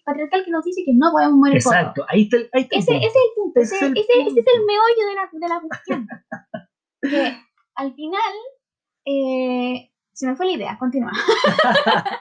[0.05, 1.75] patriarcal que, nos dice que no podemos mover el poto.
[1.75, 3.07] Exacto, ahí está el, ahí está Ese, punto.
[3.07, 4.67] ese es el punto, Ese ese, es el ese- ese es el punto.
[4.69, 5.99] meollo de la, de la cuestión.
[7.01, 7.23] que
[7.75, 8.33] al final,
[9.05, 11.11] eh, se me fue la idea, continúa.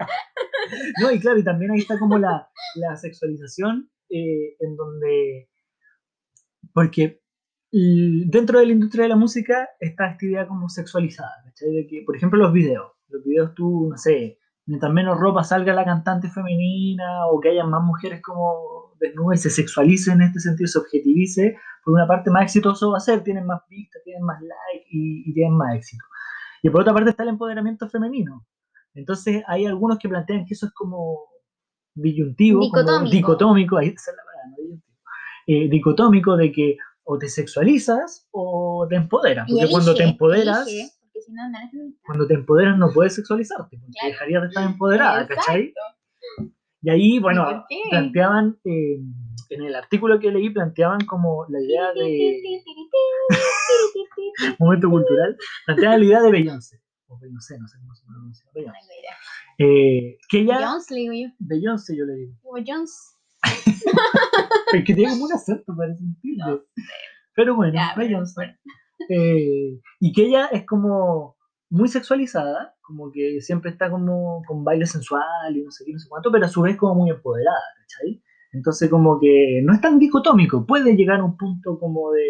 [1.00, 5.47] No, y claro, y también ahí está como la, la sexualización, eh, en donde.
[6.78, 7.20] Porque
[7.72, 11.72] dentro de la industria de la música está esta idea como sexualizada, ¿cachai?
[11.72, 12.92] De que, por ejemplo, los videos.
[13.08, 17.64] Los videos tú, no sé, mientras menos ropa salga la cantante femenina o que haya
[17.64, 22.30] más mujeres como desnudas y se sexualice en este sentido, se objetivice, por una parte
[22.30, 25.74] más exitoso va a ser, tienen más vistas, tienen más likes y, y tienen más
[25.74, 26.04] éxito.
[26.62, 28.46] Y por otra parte está el empoderamiento femenino.
[28.94, 31.24] Entonces hay algunos que plantean que eso es como
[31.96, 33.16] disyuntivo, como Dicotómico.
[33.16, 34.27] dicotómico, ahí esa es la.
[35.50, 39.46] Eh, dicotómico de que o te sexualizas o te empoderas.
[39.50, 42.02] Porque cuando te empoderas, elige, porque si no, no eres feminista.
[42.04, 44.12] cuando te empoderas no puedes sexualizarte, porque Claro.
[44.12, 45.42] dejarías de estar empoderada, Exacto.
[45.46, 45.74] ¿cachai?
[46.82, 49.00] Y ahí, bueno, planteaban, eh,
[49.50, 52.42] en el artículo que leí, planteaban como la idea de
[54.58, 58.78] momento cultural, planteaban la idea de Beyoncé, o Beyoncé, no sé cómo se pronuncia, Beyoncé.
[59.58, 61.28] Eh, que ella, Jones, le digo yo.
[61.38, 62.34] Beyoncé yo le digo,
[62.66, 63.14] Jones.
[64.72, 66.16] es que tiene como un acento, parece un.
[66.36, 66.60] No
[67.34, 68.22] Pero bueno, Ya, pero.
[69.08, 71.36] Eh, y que ella es como
[71.70, 75.98] muy sexualizada, como que siempre está como con baile sensual y no sé qué, no
[75.98, 78.22] sé cuánto, pero a su vez como muy empoderada, ¿cachai?
[78.52, 82.24] Entonces como que no es tan dicotómico, puede llegar a un punto como de,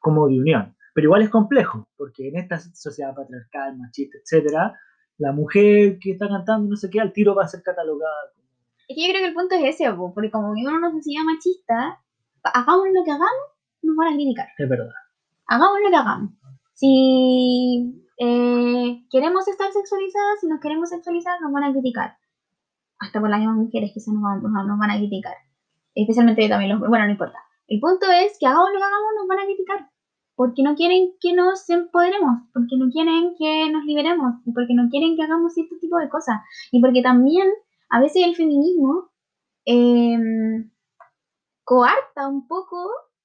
[0.00, 4.74] como de unión, pero igual es complejo, porque en esta sociedad patriarcal, machista, etcétera,
[5.18, 8.45] la mujer que está cantando no sé qué, al tiro va a ser catalogada como...
[8.88, 11.24] Es que yo creo que el punto es ese, po, porque como uno nos decía
[11.24, 12.00] machista,
[12.42, 13.46] hagamos lo que hagamos,
[13.82, 14.46] nos van a criticar.
[14.56, 14.90] Es verdad.
[15.46, 16.30] hagamos lo que hagamos.
[16.74, 22.16] Si eh, queremos estar sexualizadas, si nos queremos sexualizar, nos van a criticar.
[22.98, 25.34] Hasta por las mismas mujeres quizás nos van, nos, van a criticar.
[25.94, 26.88] Especialmente también los...
[26.88, 27.38] Bueno, no importa.
[27.66, 29.90] El punto es que hagamos lo que hagamos, nos van a criticar.
[30.34, 35.16] Porque no quieren que nos empoderemos, porque no quieren que nos liberemos, porque no quieren
[35.16, 36.40] que hagamos cierto tipo de cosas.
[36.70, 37.48] Y porque también
[37.90, 39.10] a veces el feminismo
[39.66, 40.70] em,
[41.64, 42.76] coarta un poco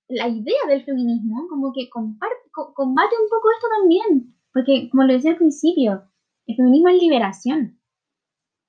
[0.10, 4.36] la idea del feminismo, como que comparte, co- combate un poco esto también.
[4.54, 6.04] Porque, como lo decía al principio,
[6.47, 7.80] el feminismo es liberación.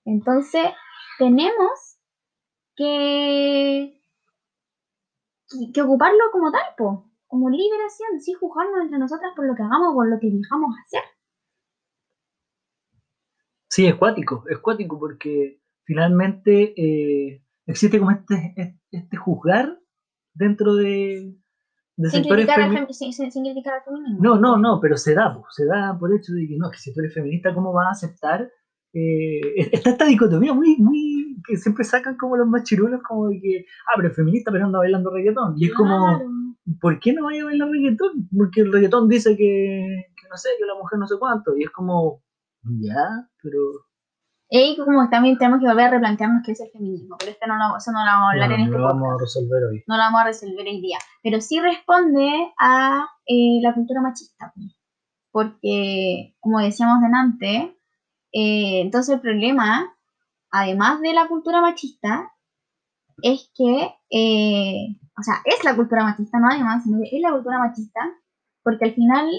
[0.05, 0.67] Entonces,
[1.19, 1.99] tenemos
[2.77, 4.01] que,
[5.75, 6.63] que, ocuparlo como tal,
[7.27, 11.03] como liberación, sin juzgarnos entre nosotras por lo que hagamos, por lo que dejamos hacer.
[13.69, 19.79] Sí, es cuático, es cuático porque finalmente eh, existe como este, este juzgar
[20.35, 21.35] dentro de,
[21.97, 24.19] de sin sectores sin, criticar al feminismo.
[24.21, 26.79] No, no, no, pero se da, se da por el hecho de que no, que
[26.79, 28.51] si tú eres feminista, ¿cómo vas a aceptar?
[28.95, 29.41] Eh,
[29.73, 33.67] está esta dicotomía muy, muy, que siempre sacan como los más chirulos, como de que,
[33.89, 35.55] ah, pero es feminista, pero anda bailando reggaetón.
[35.57, 36.21] Y es como,
[36.81, 38.29] ¿por qué no vaya a bailar reggaetón?
[38.37, 41.57] Porque el reggaetón dice que, que no sé, que la mujer no sé cuánto.
[41.57, 42.23] Y es como,
[42.81, 43.61] ya, pero
[44.55, 47.57] y como también tenemos que volver a replantearnos qué es el feminismo, pero este no
[47.57, 49.85] lo, eso no lo vamos a hablar en este No lo vamos a resolver hoy.
[49.87, 50.99] No lo vamos a resolver hoy día.
[51.23, 54.53] Pero sí responde a eh, la cultura machista.
[55.31, 57.79] Porque, como decíamos delante,
[58.35, 59.97] eh, entonces el problema,
[60.51, 62.31] además de la cultura machista,
[63.23, 67.33] es que, eh, o sea, es la cultura machista, no además, sino que es la
[67.33, 68.01] cultura machista,
[68.63, 69.31] porque al final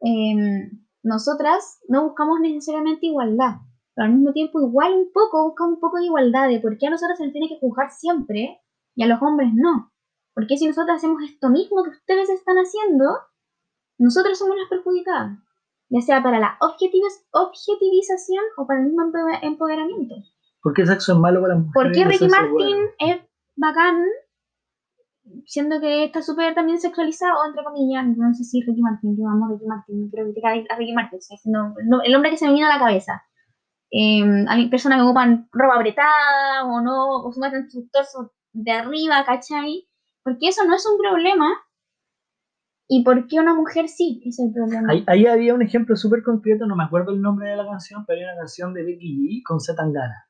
[0.00, 3.56] em, nosotras no buscamos necesariamente igualdad
[3.94, 6.88] pero al mismo tiempo igual un poco, busca un poco de igualdad de por qué
[6.88, 8.60] a nosotros se nos tiene que juzgar siempre
[8.96, 9.92] y a los hombres no.
[10.34, 13.04] Porque si nosotros hacemos esto mismo que ustedes están haciendo,
[13.98, 15.38] nosotros somos las perjudicadas,
[15.88, 20.16] ya sea para la objetivización o para el mismo empoderamiento.
[20.60, 21.74] ¿Por qué el sexo es malo para las mujeres?
[21.74, 23.20] ¿Por qué Ricky Martin es
[23.54, 24.02] bacán,
[25.46, 28.04] siendo que está súper también sexualizado, entre comillas?
[28.16, 31.20] No sé si Ricky Martin, yo amo a Ricky Martin, quiero criticar a Ricky Martin,
[32.04, 33.22] el hombre que se me viene a la cabeza
[33.96, 38.72] eh, hay personas que ocupan ropa apretada o no, o se muestran su torso de
[38.72, 39.88] arriba, ¿cachai?
[40.24, 41.46] Porque eso no es un problema.
[42.88, 44.92] ¿Y por qué una mujer sí es el problema?
[45.06, 48.18] Ahí, había un ejemplo súper concreto, no me acuerdo el nombre de la canción, pero
[48.18, 50.26] hay una canción de Becky G con Zetangana,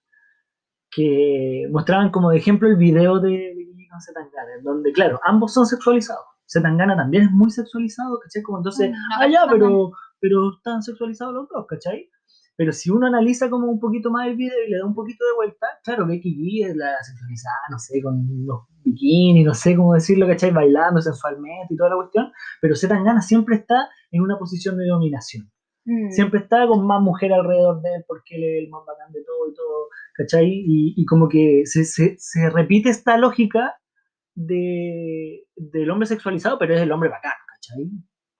[0.90, 5.54] que mostraban como de ejemplo el video de Becky G con Zetangana, donde, claro, ambos
[5.54, 6.26] son sexualizados.
[6.46, 8.42] Zetangana también es muy sexualizado, ¿cachai?
[8.42, 12.10] Como entonces, mm, ah, ya, pero, pero están sexualizados los dos, ¿cachai?
[12.56, 15.24] Pero si uno analiza como un poquito más el video y le da un poquito
[15.24, 19.74] de vuelta, claro, Becky G es la sexualizada, no sé, con los bikinis, no sé
[19.74, 20.52] cómo decirlo, ¿cachai?
[20.52, 25.50] Bailando sensualmente y toda la cuestión, pero Zetangana siempre está en una posición de dominación.
[25.84, 26.10] Mm.
[26.10, 29.22] Siempre está con más mujer alrededor de él porque él es el más bacán de
[29.24, 30.46] todo y todo, ¿cachai?
[30.48, 33.74] Y, y como que se, se, se, repite esta lógica
[34.34, 37.90] de, del hombre sexualizado, pero es el hombre bacán, ¿cachai?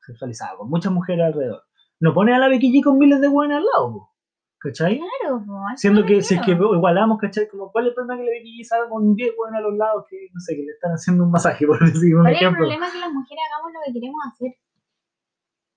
[0.07, 1.65] Sexualizado, con muchas mujeres alrededor
[2.05, 4.11] no pone a la Becky con miles de buenas al lado,
[4.59, 4.99] ¿cachai?
[4.99, 5.43] Claro,
[5.77, 7.49] Siendo que si es que igualamos, ¿cachai?
[7.49, 10.05] Como, ¿cuál es el problema que la Becky salga con 10 buenas a los lados
[10.11, 12.67] que, no sé, que le están haciendo un masaje, por decir un ¿Cuál ejemplo?
[12.67, 14.53] es el problema que las mujeres hagamos lo que queremos hacer?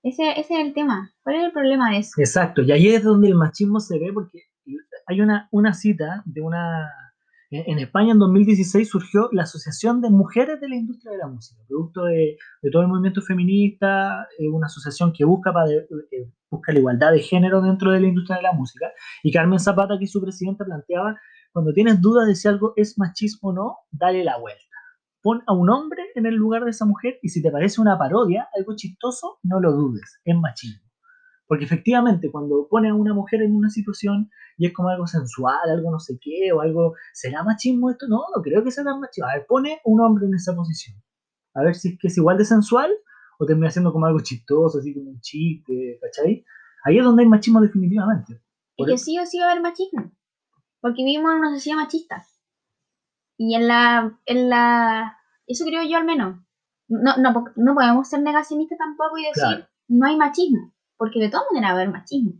[0.02, 1.10] Ese, ese es el tema.
[1.22, 2.20] ¿Cuál es el problema de eso?
[2.20, 4.42] Exacto, y ahí es donde el machismo se ve porque
[5.06, 6.90] hay una, una cita de una
[7.50, 11.62] en España en 2016 surgió la Asociación de Mujeres de la Industria de la Música,
[11.66, 12.36] producto de,
[12.70, 17.62] todo el movimiento feminista, una asociación que busca, para, eh, busca la igualdad de género
[17.62, 18.90] dentro de la industria de la música.
[19.22, 21.16] Y Carmen Zapata, que su presidenta, planteaba,
[21.52, 24.62] cuando tienes dudas de si algo es machismo o no, dale la vuelta.
[25.22, 27.98] Pon a un hombre en el lugar de esa mujer y si te parece una
[27.98, 30.87] parodia, algo chistoso, no lo dudes, es machismo.
[31.48, 35.70] Porque efectivamente, cuando pone a una mujer en una situación y es como algo sensual,
[35.70, 38.06] algo no sé qué, o algo, ¿será machismo esto?
[38.06, 39.30] No, no creo que sea tan machismo.
[39.30, 41.02] A ver, pone un hombre en esa posición.
[41.54, 42.92] A ver si es que es igual de sensual
[43.38, 46.44] o termina siendo como algo chistoso, así como un chiste, ¿cachai?
[46.84, 48.42] Ahí es donde hay machismo definitivamente.
[48.76, 50.12] y que sí o sí va a haber machismo.
[50.82, 52.22] Porque vivimos en una sociedad machista.
[53.38, 56.40] Y en la, en la, eso creo yo al menos.
[56.88, 61.46] No, no, no podemos ser negacionistas tampoco y decir, no hay machismo porque de todas
[61.50, 62.32] maneras va a haber machismo,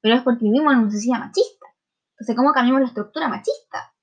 [0.00, 1.66] pero es porque vivimos en una sociedad machista.
[2.12, 3.94] Entonces, ¿cómo cambiamos la estructura machista?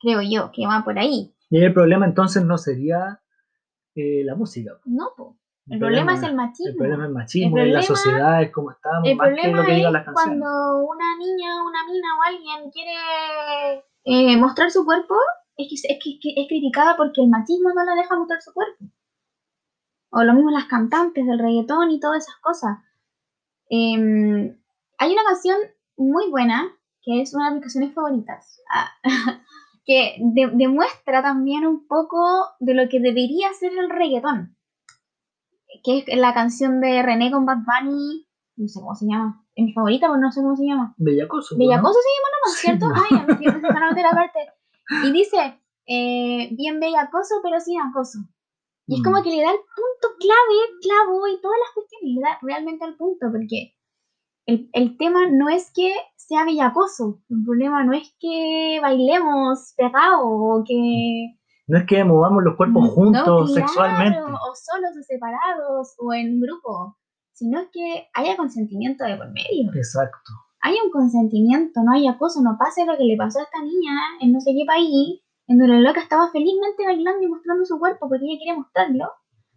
[0.00, 1.34] Creo yo, que va por ahí.
[1.50, 3.20] Y el problema entonces no sería
[3.94, 4.72] eh, la música.
[4.84, 5.36] No, po.
[5.68, 6.72] El, problema, es el machismo.
[6.72, 10.78] El problema es el machismo, el la sociedad, es como estamos, el problema es cuando
[10.78, 15.14] una niña, una mina o alguien quiere eh, mostrar su cuerpo,
[15.56, 18.84] es que, es que es criticada porque el machismo no la deja mostrar su cuerpo.
[20.10, 22.78] O lo mismo las cantantes del reggaetón y todas esas cosas.
[23.70, 24.58] Em,
[24.98, 25.56] hay una canción
[25.96, 28.90] muy buena, que es una de mis canciones favoritas, ah,
[29.86, 30.16] que
[30.54, 32.18] demuestra también un poco
[32.58, 34.56] de lo que debería ser el reggaetón,
[35.84, 39.64] que es la canción de René con Bad Bunny, no sé cómo se llama, es
[39.64, 40.94] mi favorita, pero no sé cómo se llama.
[40.98, 41.56] Bellacoso.
[41.56, 42.86] Bellacoso se llama nomás, ¿cierto?
[42.92, 44.38] Ay, me la parte.
[45.06, 48.18] Y dice, eh, bien bellacoso, pero sin acoso.
[48.90, 49.22] Y es como mm.
[49.22, 52.96] que le da el punto clave, clavo y todas las cuestiones, le da realmente al
[52.96, 53.76] punto, porque
[54.46, 60.64] el, tema no es que sea bellacoso, el problema no es que bailemos pegado o
[60.66, 61.36] que...
[61.68, 64.18] No es que movamos los cuerpos juntos sexualmente.
[64.18, 66.98] O solos o separados o en grupo,
[67.32, 69.70] sino que haya consentimiento de por medio.
[69.72, 70.32] Exacto.
[70.62, 73.92] Hay un consentimiento, no hay acoso, no pase lo que le pasó a esta niña
[74.20, 77.76] en no sé qué país, en donde la loca estaba felizmente bailando y mostrando su
[77.80, 79.10] cuerpo porque ella quería mostrarlo.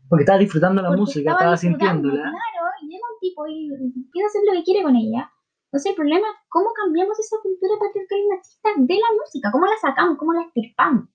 [0.10, 2.34] Porque estaba disfrutando la música, estaba, sintiéndola.
[2.34, 5.30] Claro, y llega un tipo y empieza a hacer lo que quiere con ella.
[5.70, 9.66] Entonces el problema es cómo cambiamos esa cultura patriarcal y machista de la música, cómo
[9.68, 11.10] la sacamos, cómo la estirpamos.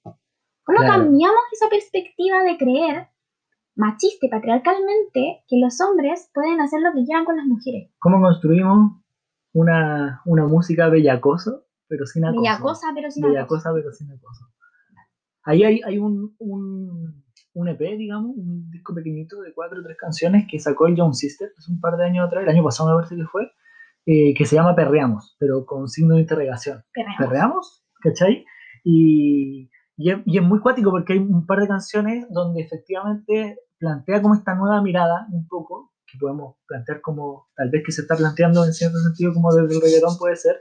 [0.62, 3.09] ¿Cómo cambiamos esa perspectiva de creer
[3.74, 7.91] machista y patriarcalmente que los hombres pueden hacer lo que quieran con las mujeres?
[7.99, 8.95] ¿Cómo construimos
[9.55, 12.43] una, una música bellacosa, pero sin acoso?
[12.43, 14.47] Bellacosa, pero sin bellacosa, pero sin acoso.
[15.45, 17.24] Ahí hay, hay un, un,
[17.55, 21.14] un, EP, digamos, un disco pequeñito de cuatro o tres canciones que sacó el Young
[21.14, 23.51] Sister hace un par de años atrás, el año pasado me parece que fue,
[24.07, 26.82] eh, que se llama Perreamos, pero con signo de interrogación.
[26.93, 27.18] Perreamos.
[27.18, 27.84] ¿Perreamos?
[28.01, 28.45] ¿Cachai?
[28.84, 33.59] Y, y, es, y es muy cuático porque hay un par de canciones donde efectivamente
[33.78, 38.03] plantea como esta nueva mirada, un poco, que podemos plantear como, tal vez que se
[38.03, 40.57] está planteando en cierto sentido como desde el reggaetón puede ser,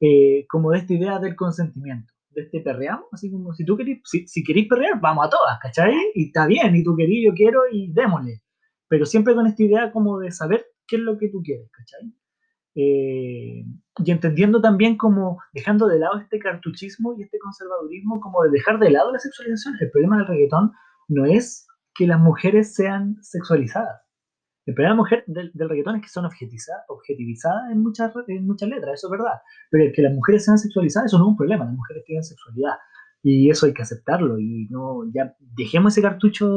[0.00, 4.00] eh, como de esta idea del consentimiento, de este perreamos, así como si tú querés,
[4.04, 5.94] si, si queréis perrear, vamos a todas, ¿cachai?
[6.14, 8.42] Y está bien, y tú querís, yo quiero, y démosle.
[8.88, 12.12] Pero siempre con esta idea como de saber qué es lo que tú quieres, ¿cachai?
[12.74, 13.64] Eh,
[13.98, 18.78] y entendiendo también como dejando de lado este cartuchismo y este conservadurismo, como de dejar
[18.78, 19.74] de lado la sexualización.
[19.80, 20.72] El problema del reggaetón
[21.08, 24.00] no es que las mujeres sean sexualizadas.
[24.64, 28.68] El problema mujer, del, del, reggaetón es que son objetivizadas, objetivizadas en muchas, en muchas
[28.68, 29.40] letras, eso es verdad.
[29.70, 32.22] Pero el que las mujeres sean sexualizadas, eso no es un problema, las mujeres tienen
[32.22, 32.74] sexualidad.
[33.24, 34.38] Y eso hay que aceptarlo.
[34.38, 36.48] Y no, ya dejemos ese cartucho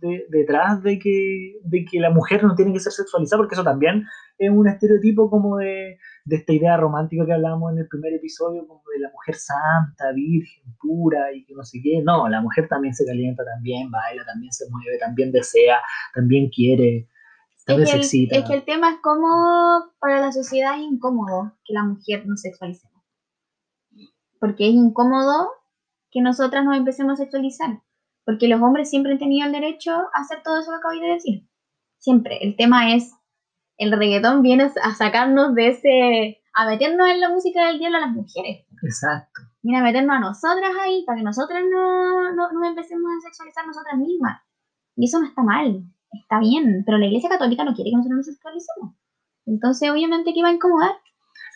[0.00, 3.64] de, detrás de que, de que la mujer no tiene que ser sexualizada, porque eso
[3.64, 4.04] también
[4.38, 8.66] es un estereotipo como de, de esta idea romántica que hablábamos en el primer episodio,
[8.66, 12.02] como de la mujer santa, virgen, pura y que no sé qué.
[12.04, 15.78] No, la mujer también se calienta, también baila, también se mueve, también desea,
[16.14, 17.08] también quiere.
[17.64, 21.72] Es que, el, es que el tema es como para la sociedad es incómodo que
[21.72, 23.02] la mujer no sexualicemos.
[24.40, 25.48] Porque es incómodo
[26.10, 27.80] que nosotras nos empecemos a sexualizar.
[28.24, 31.14] Porque los hombres siempre han tenido el derecho a hacer todo eso que acabo de
[31.14, 31.48] decir.
[31.98, 32.38] Siempre.
[32.42, 33.14] El tema es,
[33.78, 38.00] el reggaetón viene a sacarnos de ese, a meternos en la música del diablo a
[38.00, 38.66] las mujeres.
[38.82, 39.42] Exacto.
[39.62, 43.64] Viene a meternos a nosotras ahí para que nosotras no, no, no empecemos a sexualizar
[43.66, 44.42] nosotras mismas.
[44.96, 48.16] Y eso no está mal, está bien, pero la Iglesia Católica no quiere que nosotros
[48.18, 48.94] nos sexualicemos.
[49.46, 50.92] Entonces, obviamente, que va a incomodar.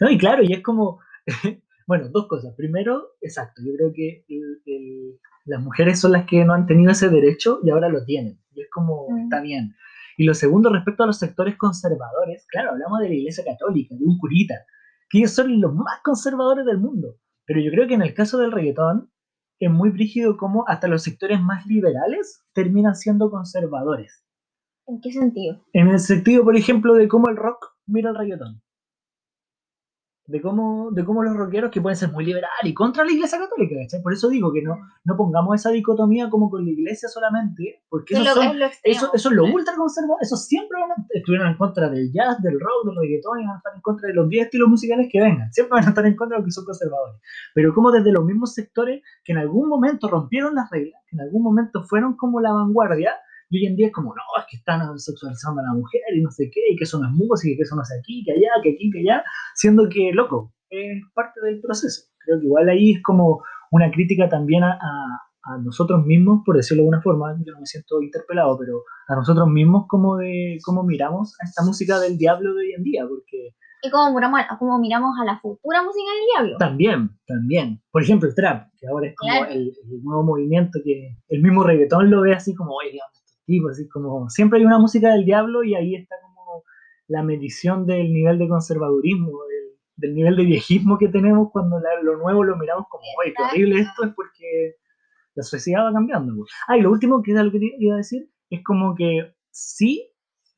[0.00, 1.00] No, y claro, y es como,
[1.86, 2.54] Bueno, dos cosas.
[2.57, 4.24] Primero, exacto, yo creo que
[5.44, 8.40] las mujeres son las que no han tenido ese derecho y ahora lo tienen.
[8.52, 9.18] Y es como, mm.
[9.24, 9.76] está bien.
[10.16, 14.04] Y lo segundo, respecto a los sectores conservadores, claro, hablamos de la Iglesia Católica, de
[14.04, 14.54] un curita,
[15.09, 17.18] que ellos son los más conservadores del mundo.
[17.44, 19.12] Pero yo creo que en el caso del reggaetón
[19.61, 24.24] es muy brígido como hasta los sectores más liberales terminan siendo conservadores.
[24.89, 25.64] ¿En qué sentido?
[25.72, 28.62] En el sentido, por ejemplo, de cómo el rock mira el reggaetón
[30.26, 33.39] de cómo, de cómo los rockeros que pueden ser muy liberales y contra la iglesia
[33.39, 34.03] católica, ¿cachai?
[34.03, 38.14] Por eso digo que no, no pongamos esa dicotomía como con la iglesia solamente, porque
[38.14, 41.89] eso, son, eso, eso, es lo ultra conservador, eso siempre van a, estuvieron en contra
[41.89, 44.47] del jazz, del rock, del reggaetón, y van a estar en contra de los 10
[44.47, 47.20] estilos musicales que vengan, siempre van a estar en contra de los que son conservadores.
[47.55, 51.22] Pero como desde los mismos sectores que en algún momento rompieron las reglas, que en
[51.22, 53.12] algún momento fueron como la vanguardia,
[53.49, 56.20] y hoy en día es como, no, es que están sexualizando a la mujer y
[56.20, 58.24] no sé qué, y que eso no es música, y que eso no es aquí,
[58.24, 59.24] que allá, que aquí, que allá,
[59.55, 62.11] siendo que, loco, es parte del proceso.
[62.18, 66.82] Creo que igual ahí es como una crítica también a, a, nosotros mismos, por decirlo
[66.82, 70.82] de alguna forma, yo no me siento interpelado, pero a nosotros mismos como de cómo
[70.82, 73.55] miramos a esta música del diablo de hoy en día, porque...
[73.82, 76.57] Y cómo miramos, cómo miramos a la futura música del diablo.
[76.59, 77.80] También, también.
[77.92, 79.72] Por ejemplo, el trap, que ahora es como el,
[80.03, 82.99] nuevo movimiento que el mismo reggaetón lo ve así como, oye,
[83.70, 86.62] así como siempre hay una música del diablo y ahí está como
[87.09, 89.32] la medición del nivel de conservadurismo,
[89.97, 93.80] del, nivel de viejismo que tenemos cuando lo nuevo lo miramos como, oye, qué horrible
[93.80, 94.76] esto, es porque
[95.34, 96.34] la sociedad va cambiando.
[96.36, 96.51] Pues.
[96.68, 100.11] Ah, y lo último que era lo que iba a decir es como que sí,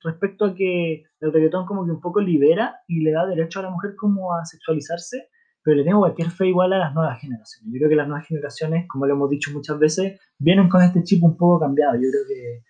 [0.03, 3.65] respecto a que el reggaetón como que un poco libera y le da derecho a
[3.65, 5.29] la mujer como a sexualizarse,
[5.63, 7.73] pero le tengo cualquier fe igual a las nuevas generaciones.
[7.73, 11.03] Yo creo que las nuevas generaciones, como lo hemos dicho muchas veces, vienen con este
[11.03, 11.95] chip un poco cambiado.
[11.97, 12.63] Yo creo que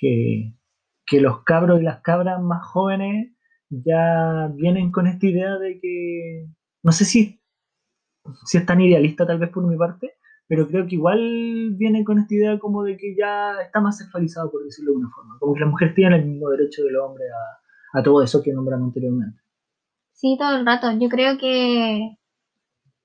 [0.00, 0.52] que,
[1.06, 3.32] que los cabros y las cabras más jóvenes
[3.70, 6.46] ya vienen con esta idea de que,
[6.82, 7.40] no sé si,
[8.44, 10.14] si es tan idealista tal vez por mi parte,
[10.48, 14.50] pero creo que igual vienen con esta idea como de que ya está más sexualizado,
[14.50, 17.24] por decirlo de una forma, como que las mujeres tienen el mismo derecho del hombre
[17.30, 19.40] a, a todo eso que nombramos anteriormente.
[20.12, 20.90] Sí, todo el rato.
[20.98, 22.16] Yo creo que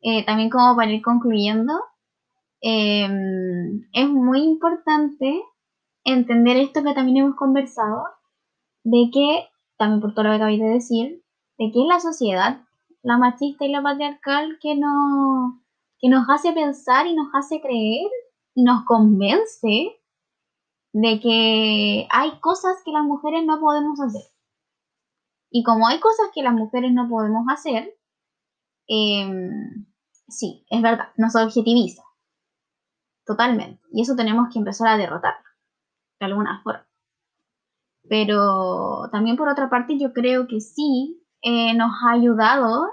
[0.01, 1.73] eh, también como para ir concluyendo,
[2.61, 5.41] em, es muy importante
[6.03, 8.03] entender esto que también hemos conversado,
[8.83, 11.23] de que, también por todo lo que acabáis de decir,
[11.57, 12.61] de que es la sociedad,
[13.03, 15.61] la machista y la patriarcal, que, no,
[15.99, 18.09] que nos hace pensar y nos hace creer
[18.55, 20.01] y nos convence
[20.93, 24.23] de que hay cosas que las mujeres no podemos hacer.
[25.49, 27.93] Y como hay cosas que las mujeres no podemos hacer,
[28.87, 29.85] em,
[30.27, 32.03] sí, es verdad, nos objetiviza.
[33.25, 33.81] Totalmente.
[33.91, 35.49] Y eso tenemos que empezar a derrotarlo,
[36.21, 36.87] de alguna forma.
[38.07, 42.87] Pero también por otra parte yo creo que sí eh, nos ha ayudado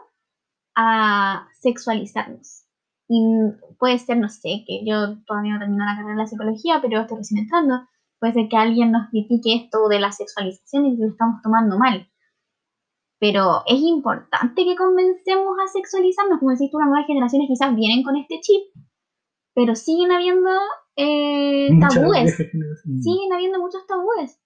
[0.74, 2.64] a sexualizarnos.
[3.08, 3.20] Y
[3.78, 7.00] puede ser, no sé, que yo todavía no termino la carrera de la psicología, pero
[7.00, 7.86] estoy recién entrando.
[8.18, 11.78] Puede ser que alguien nos critique esto de la sexualización y que lo estamos tomando
[11.78, 12.08] mal.
[13.20, 16.38] Pero es importante que comencemos a sexualizarnos.
[16.38, 18.62] Como decís tú, las nuevas generaciones quizás vienen con este chip,
[19.54, 20.50] pero siguen habiendo
[20.99, 22.36] eh, tabúes.
[22.36, 24.40] Siguen habiendo muchos tabúes.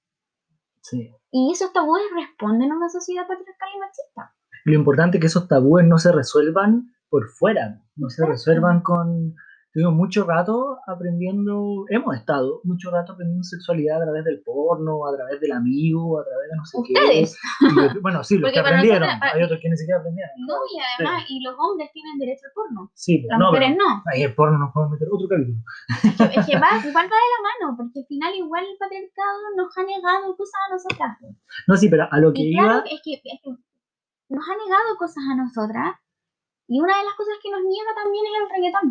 [0.82, 1.10] Sí.
[1.30, 4.34] Y esos tabúes responden a una sociedad patriarcal y machista.
[4.64, 9.34] Lo importante es que esos tabúes no se resuelvan por fuera, no se resuelvan con
[9.72, 15.16] Tuvimos mucho rato aprendiendo, hemos estado mucho rato aprendiendo sexualidad a través del porno, a
[15.16, 17.40] través del amigo, a través de no sé ¿Ustedes?
[17.58, 17.98] qué.
[18.04, 20.28] bueno, sí, los que aprendieron, hay otros que ni siquiera aprendieron.
[20.44, 22.92] No, y además, y los hombres tienen derecho al porno.
[22.92, 24.04] Sí, las mujeres no.
[24.12, 25.64] Ahí el porno nos podemos meter otro capítulo.
[26.36, 29.72] Es que, va, igual va de la mano, porque al final igual el patriarcado nos
[29.72, 31.16] ha negado cosas a nosotras.
[31.66, 32.84] No, sí, pero a lo que y iba...
[32.84, 33.50] Claro, es que, es que
[34.28, 35.96] nos ha negado cosas a nosotras,
[36.68, 38.88] y una de las cosas que nos niega también es el reggaetón.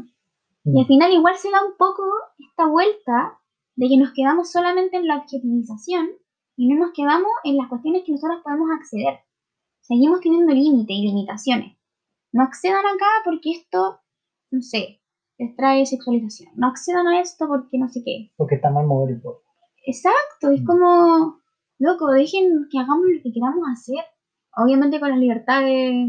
[0.64, 2.04] Y al final igual se da un poco
[2.38, 3.40] esta vuelta
[3.76, 6.10] de que nos quedamos solamente en la objetivización
[6.56, 9.20] y no nos quedamos en las cuestiones que nosotros podemos acceder.
[9.82, 11.78] Seguimos teniendo límites y limitaciones.
[12.32, 14.00] No accedan acá porque esto,
[14.52, 15.02] no sé,
[15.38, 16.52] les trae sexualización.
[16.56, 18.32] No accedan a esto porque no sé qué.
[18.38, 19.42] Porque está mal mover el cuerpo.
[19.84, 21.42] Exacto, es como,
[21.80, 24.06] loco, dejen que hagamos lo que queramos hacer.
[24.56, 26.08] Obviamente con la libertad de,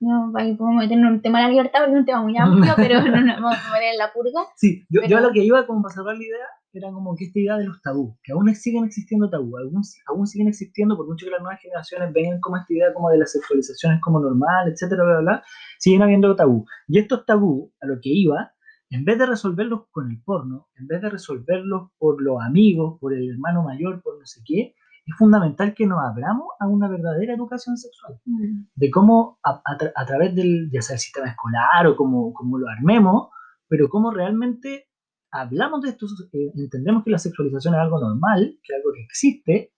[0.00, 2.36] no, ahí podemos meternos en un tema de la libertad porque es un tema muy
[2.36, 4.46] amplio, pero no nos vamos a meter en la purga.
[4.56, 7.24] Sí, yo, yo a lo que iba como para cerrar la idea era como que
[7.24, 11.06] esta idea de los tabús, que aún siguen existiendo tabús, aún, aún siguen existiendo por
[11.06, 14.20] mucho que las nuevas generaciones vengan como esta idea como de la sexualización es como
[14.20, 15.44] normal, etcétera, bla, bla, bla,
[15.78, 16.66] siguen habiendo tabú.
[16.86, 18.52] Y estos tabús, a lo que iba,
[18.90, 23.14] en vez de resolverlos con el porno, en vez de resolverlos por los amigos, por
[23.14, 24.74] el hermano mayor, por no sé qué,
[25.06, 28.66] es fundamental que nos abramos a una verdadera educación sexual, mm.
[28.74, 33.28] de cómo a, través del, ya sea el sistema escolar o como, como lo armemos,
[33.68, 34.88] pero cómo realmente
[35.30, 39.02] hablamos de esto, eh, entendemos que la sexualización es algo normal, que es algo que
[39.02, 39.72] existe,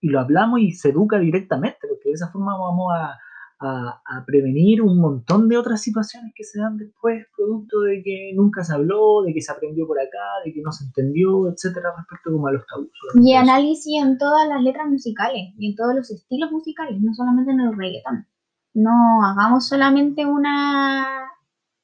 [0.00, 3.18] y lo hablamos y se educa directamente, porque de esa forma vamos a,
[3.58, 8.62] a, prevenir un montón de otras situaciones que se dan después, producto de que nunca
[8.64, 12.32] se habló, de que se aprendió por acá, de que no se entendió, etcétera, respecto
[12.32, 12.90] como a los tabús.
[13.14, 17.52] Y análisis en todas las letras musicales y en todos los estilos musicales, no solamente
[17.52, 18.26] en el reggaetón.
[18.74, 21.30] No hagamos solamente una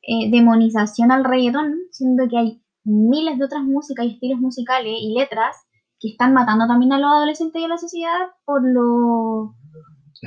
[0.03, 5.14] eh, demonización al reggaetón, siendo que hay miles de otras músicas y estilos musicales y
[5.18, 5.57] letras
[5.99, 9.55] que están matando también a los adolescentes y a la sociedad por lo,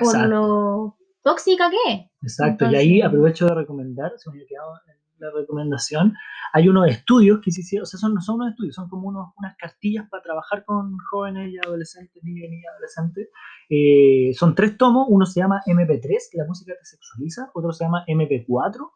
[0.02, 4.73] por lo tóxica que Exacto, y ahí aprovecho de recomendar, se me había quedado
[5.17, 6.13] la recomendación,
[6.53, 9.07] hay unos estudios que se hicieron, o sea, son, no son unos estudios, son como
[9.07, 13.30] unos, unas cartillas para trabajar con jóvenes y adolescentes, niños y niñas adolescentes.
[13.69, 18.03] Eh, son tres tomos, uno se llama MP3, la música te sexualiza, otro se llama
[18.07, 18.91] MP4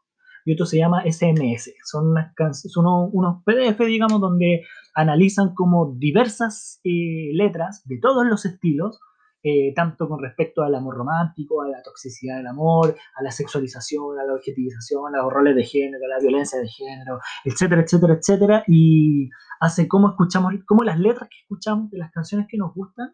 [0.46, 1.74] y otro se llama SMS.
[1.84, 2.34] Son, unas
[2.68, 9.00] son unos, unos PDF, digamos, donde analizan como diversas eh, letras de todos los estilos
[9.42, 14.20] eh, tanto con respecto al amor romántico, a la toxicidad del amor, a la sexualización,
[14.20, 18.14] a la objetivización, a los roles de género, a la violencia de género, etcétera, etcétera,
[18.16, 19.30] etcétera, y
[19.62, 23.14] hace cómo escuchamos, cómo las letras que escuchamos de las canciones que nos gustan,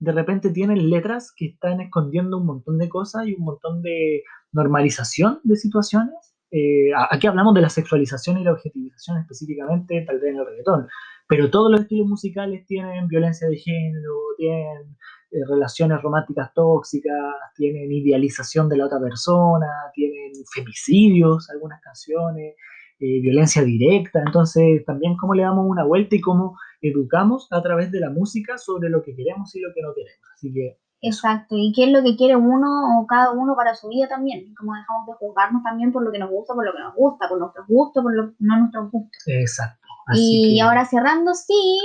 [0.00, 4.22] de repente tienen letras que están escondiendo un montón de cosas y un montón de
[4.50, 6.34] normalización de situaciones.
[6.50, 10.88] Eh, aquí hablamos de la sexualización y la objetivización específicamente, tal vez en el reggaetón,
[11.28, 14.96] pero todos los estilos musicales tienen violencia de género, tienen
[15.32, 17.14] eh, relaciones románticas tóxicas,
[17.54, 22.56] tienen idealización de la otra persona, tienen femicidios, algunas canciones,
[22.98, 24.20] eh, violencia directa.
[24.26, 28.58] Entonces, también cómo le damos una vuelta y cómo educamos a través de la música
[28.58, 30.28] sobre lo que queremos y lo que no queremos.
[30.34, 30.78] Así que.
[31.02, 34.52] Exacto, y qué es lo que quiere uno o cada uno para su vida también.
[34.54, 37.28] Como dejamos de juzgarnos también por lo que nos gusta, por lo que nos gusta,
[37.28, 39.22] por nuestros gustos, por lo que no nuestros gustos.
[39.26, 39.78] Exacto.
[40.12, 41.78] y ahora cerrando, sí,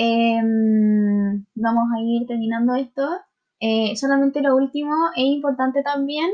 [0.00, 3.02] Em, vamos a ir terminando esto.
[3.60, 6.30] Eh, solamente lo último, es importante también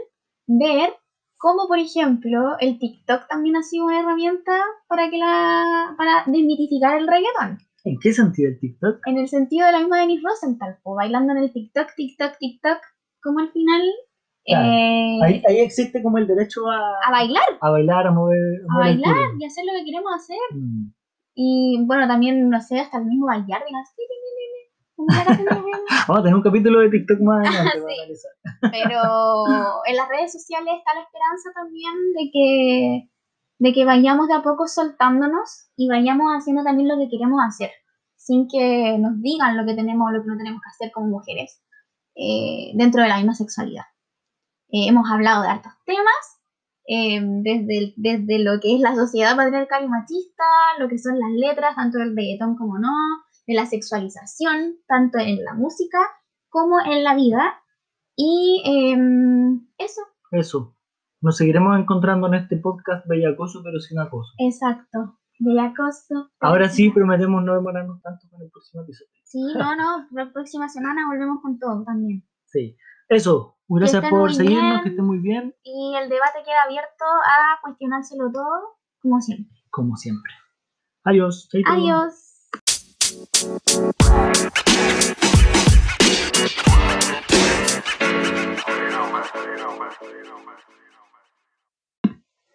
[0.47, 0.91] ver
[1.39, 4.53] cómo, por ejemplo, el TikTok también ha sido una herramienta
[4.87, 7.59] para que la para desmitificar el reggaetón.
[7.85, 9.01] ¿En qué sentido el TikTok?
[9.07, 12.79] En el sentido de la misma Denise Rosenthal, o bailando en el TikTok, TikTok, TikTok,
[13.23, 13.81] como al final
[14.47, 14.69] Claro.
[14.69, 18.73] eh, Ahí, ahí existe como el derecho a, a bailar, a bailar, a mover, a
[18.75, 20.37] mover el bailar y hacer lo que queremos hacer.
[20.53, 20.93] Mm.
[21.35, 23.65] Y bueno, también, no sé, hasta el mismo Rihanna.
[24.97, 28.01] Vamos a tener un capítulo de TikTok más adelante para Sí.
[28.01, 28.33] analizar.
[28.61, 33.11] Pero en las redes sociales está la esperanza también de que,
[33.59, 37.71] de que vayamos de a poco soltándonos y vayamos haciendo también lo que queremos hacer,
[38.17, 41.09] sin que nos digan lo que tenemos o lo que no tenemos que hacer como
[41.09, 41.61] mujeres
[42.15, 43.85] eh, dentro de la misma sexualidad.
[44.69, 46.41] Eh, hemos hablado de hartos temas,
[46.87, 50.45] eh, desde, el- desde lo que es la sociedad patriarcal y machista,
[50.79, 52.93] lo que son las letras, tanto del reggaetón como no,
[53.47, 55.99] de la sexualización, tanto en la música
[56.49, 57.55] como en la vida.
[58.17, 60.77] Y em, eso, Eso.
[61.21, 64.33] Nos seguiremos encontrando en este podcast bellacoso pero sin acoso.
[64.39, 65.19] exacto.
[65.41, 66.31] Bellacoso.
[66.41, 69.11] Ahora sí prometemos no demorarnos tanto con el próximo episodio.
[69.25, 72.25] Sí, no, no, la próxima semana volvemos con todo también.
[72.45, 72.77] Sí.
[73.09, 73.54] Eso.
[73.67, 74.83] Gracias estén por seguirnos, bien.
[74.83, 79.57] que estén muy bien, Y el debate queda abierto a cuestionárselo todo, como siempre.
[79.71, 80.33] como siempre.
[81.05, 81.49] Adiós.
[81.51, 81.71] chaito.
[81.71, 82.21] Adiós.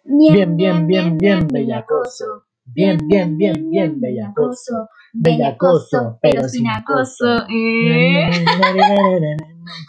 [0.04, 2.44] Bien, bien, bien, bien, bellacoso.
[2.64, 4.88] Bien, bien, bien, bien, bellacoso.
[5.12, 7.46] Bellacoso, pero sin acoso.
[7.48, 8.30] Eh.